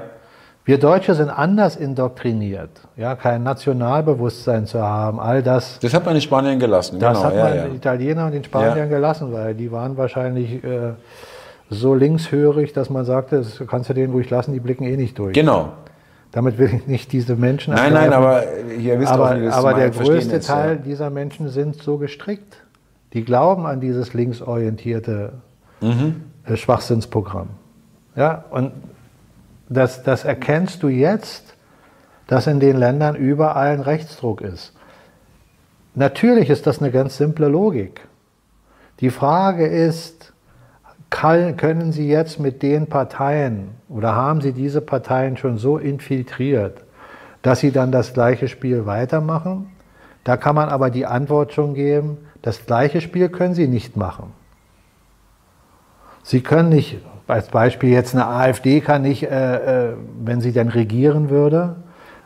[0.64, 2.70] Wir Deutsche sind anders indoktriniert.
[2.96, 5.78] Ja, kein Nationalbewusstsein zu haben, all das.
[5.80, 7.00] Das hat man in Spanien gelassen.
[7.00, 7.64] Das genau, hat ja, man ja.
[7.66, 8.86] den Italienern und den Spaniern Ja.
[8.86, 10.94] gelassen, weil die waren wahrscheinlich äh,
[11.70, 15.18] so linkshörig, dass man sagte, das kannst du denen ruhig lassen, die blicken eh nicht
[15.18, 15.34] durch.
[15.34, 15.74] Genau.
[16.32, 18.44] Damit will ich nicht diese Menschen Nein, nein, aber
[18.78, 20.76] ihr wisst aber, auch, wie das aber der größte ist, Teil Ja.
[20.76, 22.58] dieser Menschen sind so gestrickt.
[23.14, 25.34] Die glauben an dieses linksorientierte
[25.82, 26.24] Mhm.
[26.46, 27.50] äh, Schwachsinnsprogramm.
[28.16, 28.72] Ja, und
[29.70, 31.56] das, das erkennst du jetzt,
[32.28, 34.74] dass in den Ländern überall ein Rechtsdruck ist.
[35.96, 38.02] Natürlich ist das eine ganz simple Logik.
[39.00, 40.34] Die Frage ist,
[41.22, 46.84] können Sie jetzt mit den Parteien oder haben Sie diese Parteien schon so infiltriert,
[47.42, 49.72] dass Sie dann das gleiche Spiel weitermachen?
[50.26, 54.34] Da kann man aber die Antwort schon geben, das gleiche Spiel können Sie nicht machen.
[56.24, 56.98] Sie können nicht,
[57.28, 61.76] als Beispiel jetzt eine AfD kann nicht, äh, äh, wenn sie denn regieren würde,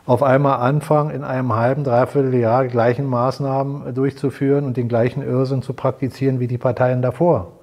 [0.05, 5.61] auf einmal anfangen, in einem halben, dreiviertel Jahr gleichen Maßnahmen durchzuführen und den gleichen Irrsinn
[5.61, 7.58] zu praktizieren wie die Parteien davor.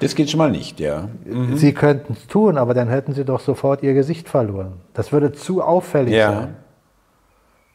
[0.00, 1.08] Das geht schon mal nicht, ja.
[1.54, 4.72] Sie könnten es tun, aber dann hätten sie doch sofort ihr Gesicht verloren.
[4.92, 6.32] Das würde zu auffällig Ja.
[6.32, 6.56] sein.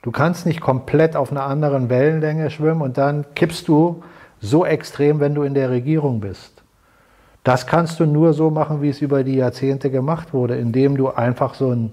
[0.01, 4.01] Du kannst nicht komplett auf einer anderen Wellenlänge schwimmen und dann kippst du
[4.39, 6.63] so extrem, wenn du in der Regierung bist.
[7.43, 11.09] Das kannst du nur so machen, wie es über die Jahrzehnte gemacht wurde, indem du
[11.09, 11.91] einfach so ein,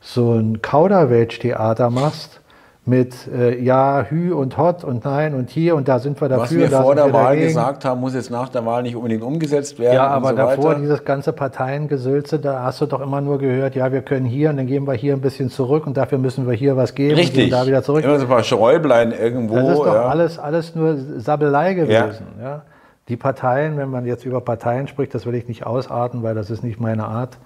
[0.00, 2.40] so ein Kauderwelsch-Theater machst
[2.86, 6.64] mit äh, Ja, Hü und Hot und Nein und hier und da sind wir dafür.
[6.64, 7.46] Was wir vor der wir Wahl dagegen.
[7.46, 9.94] gesagt haben, muss jetzt nach der Wahl nicht unbedingt umgesetzt werden.
[9.94, 10.80] Ja, und aber so davor weiter.
[10.80, 14.58] dieses ganze Parteiengesülze, da hast du doch immer nur gehört, ja, wir können hier und
[14.58, 17.20] dann gehen wir hier ein bisschen zurück und dafür müssen wir hier was geben und
[17.20, 17.44] Richtig.
[17.44, 18.04] gehen da wieder zurück.
[18.04, 19.54] Immer so ein paar Schräublein irgendwo.
[19.56, 20.02] Das ist doch ja.
[20.06, 22.26] alles, alles nur Sabbelei gewesen.
[22.42, 22.62] Ja.
[23.08, 26.50] Die Parteien, wenn man jetzt über Parteien spricht, das will ich nicht ausarten, weil das
[26.50, 27.38] ist nicht meine Art.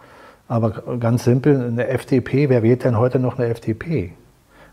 [0.49, 4.13] Aber ganz simpel, eine FDP, wer wählt denn heute noch eine FDP?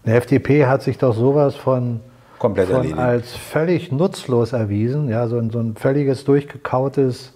[0.06, 2.00] Eine FDP hat sich doch sowas von,
[2.38, 3.00] Komplett von erledigt.
[3.00, 5.10] als völlig nutzlos erwiesen.
[5.10, 7.34] Ja, so, ein, so ein völliges, durchgekautes,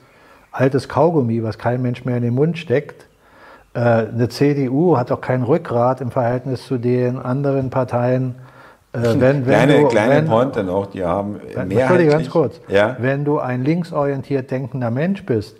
[0.51, 3.07] altes Kaugummi, was kein Mensch mehr in den Mund steckt.
[3.73, 8.35] Äh, eine CDU hat doch kein Rückgrat im Verhältnis zu den anderen Parteien.
[8.93, 12.09] Äh, wenn, wenn kleine, du, kleine wenn, Pointe noch, die haben mehrheitlich...
[12.09, 12.61] ganz kurz.
[12.67, 12.97] Ja?
[12.99, 15.55] Wenn du ein linksorientiert denkender Mensch bist,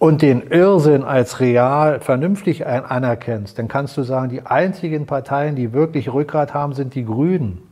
[0.00, 5.74] und den Irrsinn als real vernünftig anerkennst, dann kannst du sagen, die einzigen Parteien, die
[5.74, 7.62] wirklich Rückgrat haben, sind die Grünen.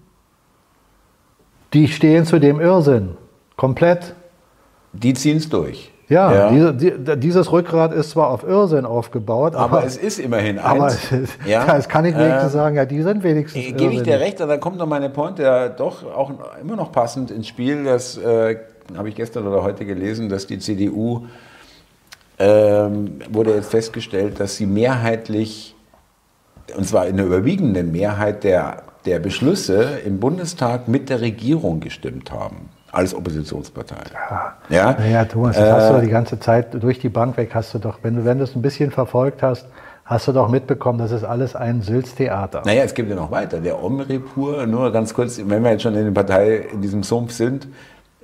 [1.73, 3.17] Die stehen zu dem Irrsinn.
[3.57, 4.15] Komplett.
[4.93, 5.91] Die ziehen es durch.
[6.11, 6.51] Ja, ja.
[6.51, 11.11] Diese, die, dieses Rückgrat ist zwar auf Irrsinn aufgebaut, aber, aber es ist immerhin eins.
[11.11, 11.77] Aber es, ja.
[11.77, 13.65] es kann ich wenigstens äh, sagen, ja, die sind wenigstens.
[13.65, 16.77] Äh, Gebe ich dir recht, aber dann kommt noch meine Pointe, ja, doch auch immer
[16.77, 17.85] noch passend ins Spiel.
[17.85, 18.57] Das äh,
[18.97, 21.27] habe ich gestern oder heute gelesen, dass die CDU
[22.39, 25.75] ähm, wurde jetzt festgestellt, dass sie mehrheitlich,
[26.77, 32.31] und zwar in der überwiegenden Mehrheit der, der Beschlüsse im Bundestag mit der Regierung gestimmt
[32.31, 33.97] haben als Oppositionspartei.
[34.31, 34.97] Ja, ja?
[34.99, 37.75] Naja, Thomas, das äh, hast du äh, die ganze Zeit durch die Bank weg, hast
[37.75, 39.67] du doch, wenn du, wenn du es ein bisschen verfolgt hast,
[40.05, 42.63] hast du doch mitbekommen, das ist alles ein Sülztheater.
[42.65, 43.61] Naja, es gibt ja noch weiter.
[43.61, 47.33] Der Omripur, nur ganz kurz, wenn wir jetzt schon in der Partei in diesem Sumpf
[47.33, 47.69] sind,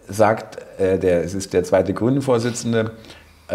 [0.09, 2.93] sagt, äh, der, es ist der zweite Grünen-Vorsitzende,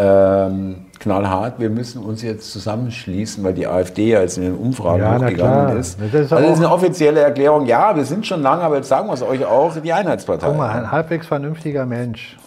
[0.00, 5.02] ähm, knallhart, wir müssen uns jetzt zusammenschließen, weil die AfD ja jetzt in den Umfragen
[5.02, 6.00] ja, hochgegangen ist.
[6.00, 8.88] Das ist, also das ist eine offizielle Erklärung, ja, wir sind schon lange, aber jetzt
[8.88, 10.46] sagen wir es euch auch, die Einheitspartei.
[10.46, 12.38] Guck mal, ein halbwegs vernünftiger Mensch,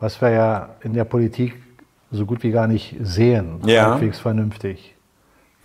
[0.00, 1.54] was wir ja in der Politik
[2.10, 3.90] so gut wie gar nicht sehen, ja.
[3.90, 4.94] halbwegs vernünftig,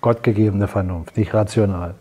[0.01, 1.95] gottgegebene Vernunft, nicht rational.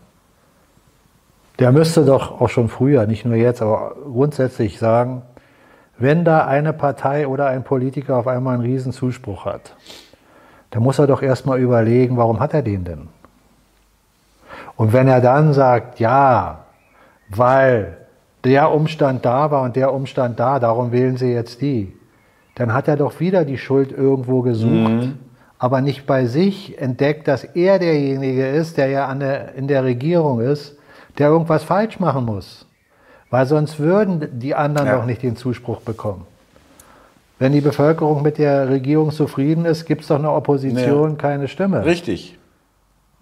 [1.60, 5.22] Der müsste doch auch schon früher, nicht nur jetzt, aber grundsätzlich sagen,
[5.98, 9.74] wenn da eine Partei oder ein Politiker auf einmal einen riesen Zuspruch hat,
[10.70, 13.08] dann muss er doch erstmal überlegen, warum hat er den denn?
[14.76, 16.66] Und wenn er dann sagt, ja,
[17.28, 17.96] weil
[18.44, 21.92] der Umstand da war und der Umstand da, darum wählen Sie jetzt die,
[22.54, 25.18] dann hat er doch wieder die Schuld irgendwo gesucht, mhm.
[25.58, 30.40] aber nicht bei sich entdeckt, dass er derjenige ist, der ja der, in der Regierung
[30.40, 30.76] ist,
[31.18, 32.67] der irgendwas falsch machen muss.
[33.30, 34.96] Weil sonst würden die anderen ja.
[34.96, 36.26] doch nicht den Zuspruch bekommen.
[37.38, 41.16] Wenn die Bevölkerung mit der Regierung zufrieden ist, gibt es doch eine Opposition ja.
[41.16, 41.84] keine Stimme.
[41.84, 42.36] Richtig.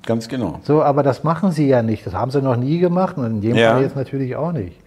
[0.07, 0.61] Ganz genau.
[0.63, 2.07] So, aber das machen sie ja nicht.
[2.07, 3.73] Das haben sie noch nie gemacht und in dem ja.
[3.73, 4.81] Fall jetzt natürlich auch nicht.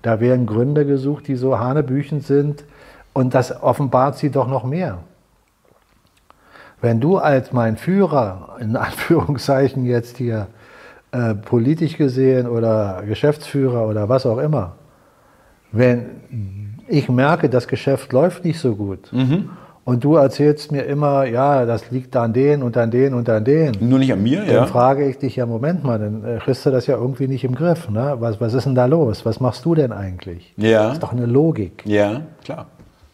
[0.00, 2.64] Da werden Gründe gesucht, die so hanebüchend sind
[3.12, 4.98] und das offenbart sie doch noch mehr.
[6.80, 10.48] Wenn du als mein Führer, in Anführungszeichen jetzt hier,
[11.12, 14.76] äh, politisch gesehen oder Geschäftsführer oder was auch immer,
[15.70, 16.06] wenn
[16.88, 19.50] ich merke, das Geschäft läuft nicht so gut mhm.
[19.84, 23.44] und du erzählst mir immer, ja, das liegt an den und an den und an
[23.44, 23.72] den.
[23.80, 24.54] Nur nicht an mir, dann ja.
[24.54, 27.44] Dann frage ich dich ja, Moment mal, dann äh, kriegst du das ja irgendwie nicht
[27.44, 27.88] im Griff.
[27.88, 28.16] Ne?
[28.18, 29.24] Was, was ist denn da los?
[29.24, 30.54] Was machst du denn eigentlich?
[30.56, 30.84] Ja.
[30.84, 31.82] Das ist doch eine Logik.
[31.86, 32.66] Ja, klar.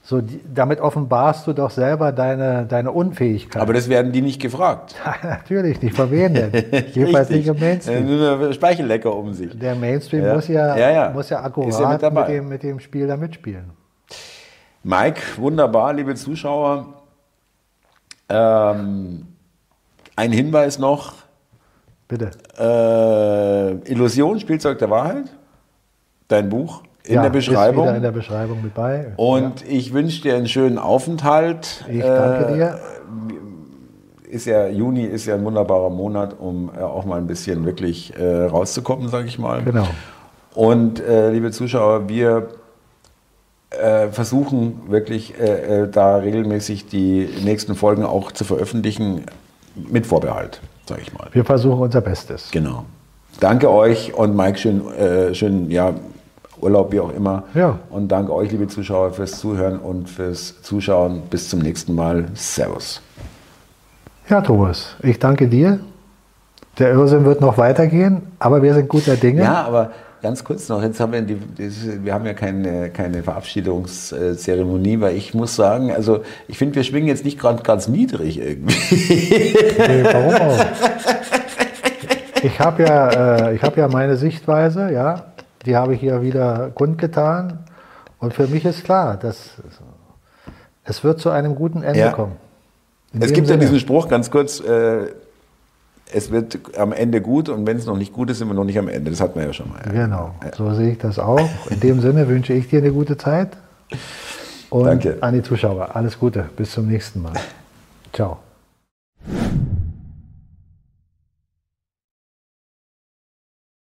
[0.09, 3.61] So, die, damit offenbarst du doch selber deine, deine Unfähigkeit.
[3.61, 4.95] Aber das werden die nicht gefragt.
[5.23, 5.95] Natürlich nicht.
[5.95, 6.51] Von wem denn?
[6.95, 8.53] Jedenfalls nicht im Mainstream.
[8.55, 9.59] Speichellecker um sich.
[9.59, 10.35] Der Mainstream ja.
[10.35, 13.69] Muss, ja, ja, ja, muss ja akkurat mit, mit, dem, mit dem Spiel da mitspielen.
[14.83, 16.87] Mike, wunderbar, liebe Zuschauer.
[18.31, 19.27] Ähm,
[20.17, 21.17] ein Hinweis noch.
[22.09, 22.31] Bitte.
[22.59, 25.27] Äh, Illusion, Spielzeug der Wahrheit.
[26.29, 27.85] Dein Buch in ja, der Beschreibung.
[27.85, 29.13] Ist wieder in der Beschreibung mit bei.
[29.17, 29.67] Und ja.
[29.69, 31.85] ich wünsche dir einen schönen Aufenthalt.
[31.91, 32.79] Ich danke dir.
[34.27, 37.65] Äh, ist ja, Juni ist ja ein wunderbarer Monat, um äh, auch mal ein bisschen
[37.65, 39.63] wirklich äh, rauszukommen, sage ich mal.
[39.63, 39.89] Genau.
[40.55, 42.49] Und äh, liebe Zuschauer, wir
[43.71, 49.23] äh, versuchen wirklich äh, da regelmäßig die nächsten Folgen auch zu veröffentlichen,
[49.75, 51.29] mit Vorbehalt, sage ich mal.
[51.33, 52.51] Wir versuchen unser Bestes.
[52.51, 52.85] Genau.
[53.41, 54.83] Danke euch und Mike, schön,
[55.33, 55.95] schön ja,
[56.61, 57.45] Urlaub, wie auch immer.
[57.55, 57.79] Ja.
[57.91, 61.23] Und danke euch, liebe Zuschauer, fürs Zuhören und fürs Zuschauen.
[61.31, 62.27] Bis zum nächsten Mal.
[62.35, 63.03] Servus.
[64.29, 65.81] Ja, Thomas, ich danke dir.
[66.79, 69.43] Der Irrsinn wird noch weitergehen, aber wir sind guter Dinge.
[69.43, 69.91] Ja, aber
[70.23, 71.39] ganz kurz noch, jetzt haben wir, die,
[72.05, 77.09] wir haben ja keine, keine Verabschiedungszeremonie, weil ich muss sagen, also ich finde, wir schwingen
[77.09, 79.55] jetzt nicht gerade ganz niedrig irgendwie.
[79.79, 80.65] Nee, warum auch?
[82.43, 85.28] Ich habe ja, äh, hab ja meine Sichtweise, ja
[85.67, 87.61] die habe ich hier wieder kundgetan.
[88.19, 89.55] Und für mich ist klar, dass
[90.85, 92.13] es wird zu einem guten Ende ja.
[92.13, 92.37] kommen.
[93.13, 93.61] In es gibt Sinne.
[93.63, 95.07] ja diesen Spruch, ganz kurz, äh,
[96.13, 98.65] es wird am Ende gut und wenn es noch nicht gut ist, sind wir noch
[98.65, 99.11] nicht am Ende.
[99.11, 99.83] Das hatten wir ja schon mal.
[99.93, 100.55] Genau, ja.
[100.57, 101.49] so sehe ich das auch.
[101.71, 103.57] In dem Sinne wünsche ich dir eine gute Zeit.
[104.71, 105.19] Und Danke.
[105.21, 106.49] an die Zuschauer, alles Gute.
[106.57, 107.35] Bis zum nächsten Mal.
[108.13, 108.39] Ciao.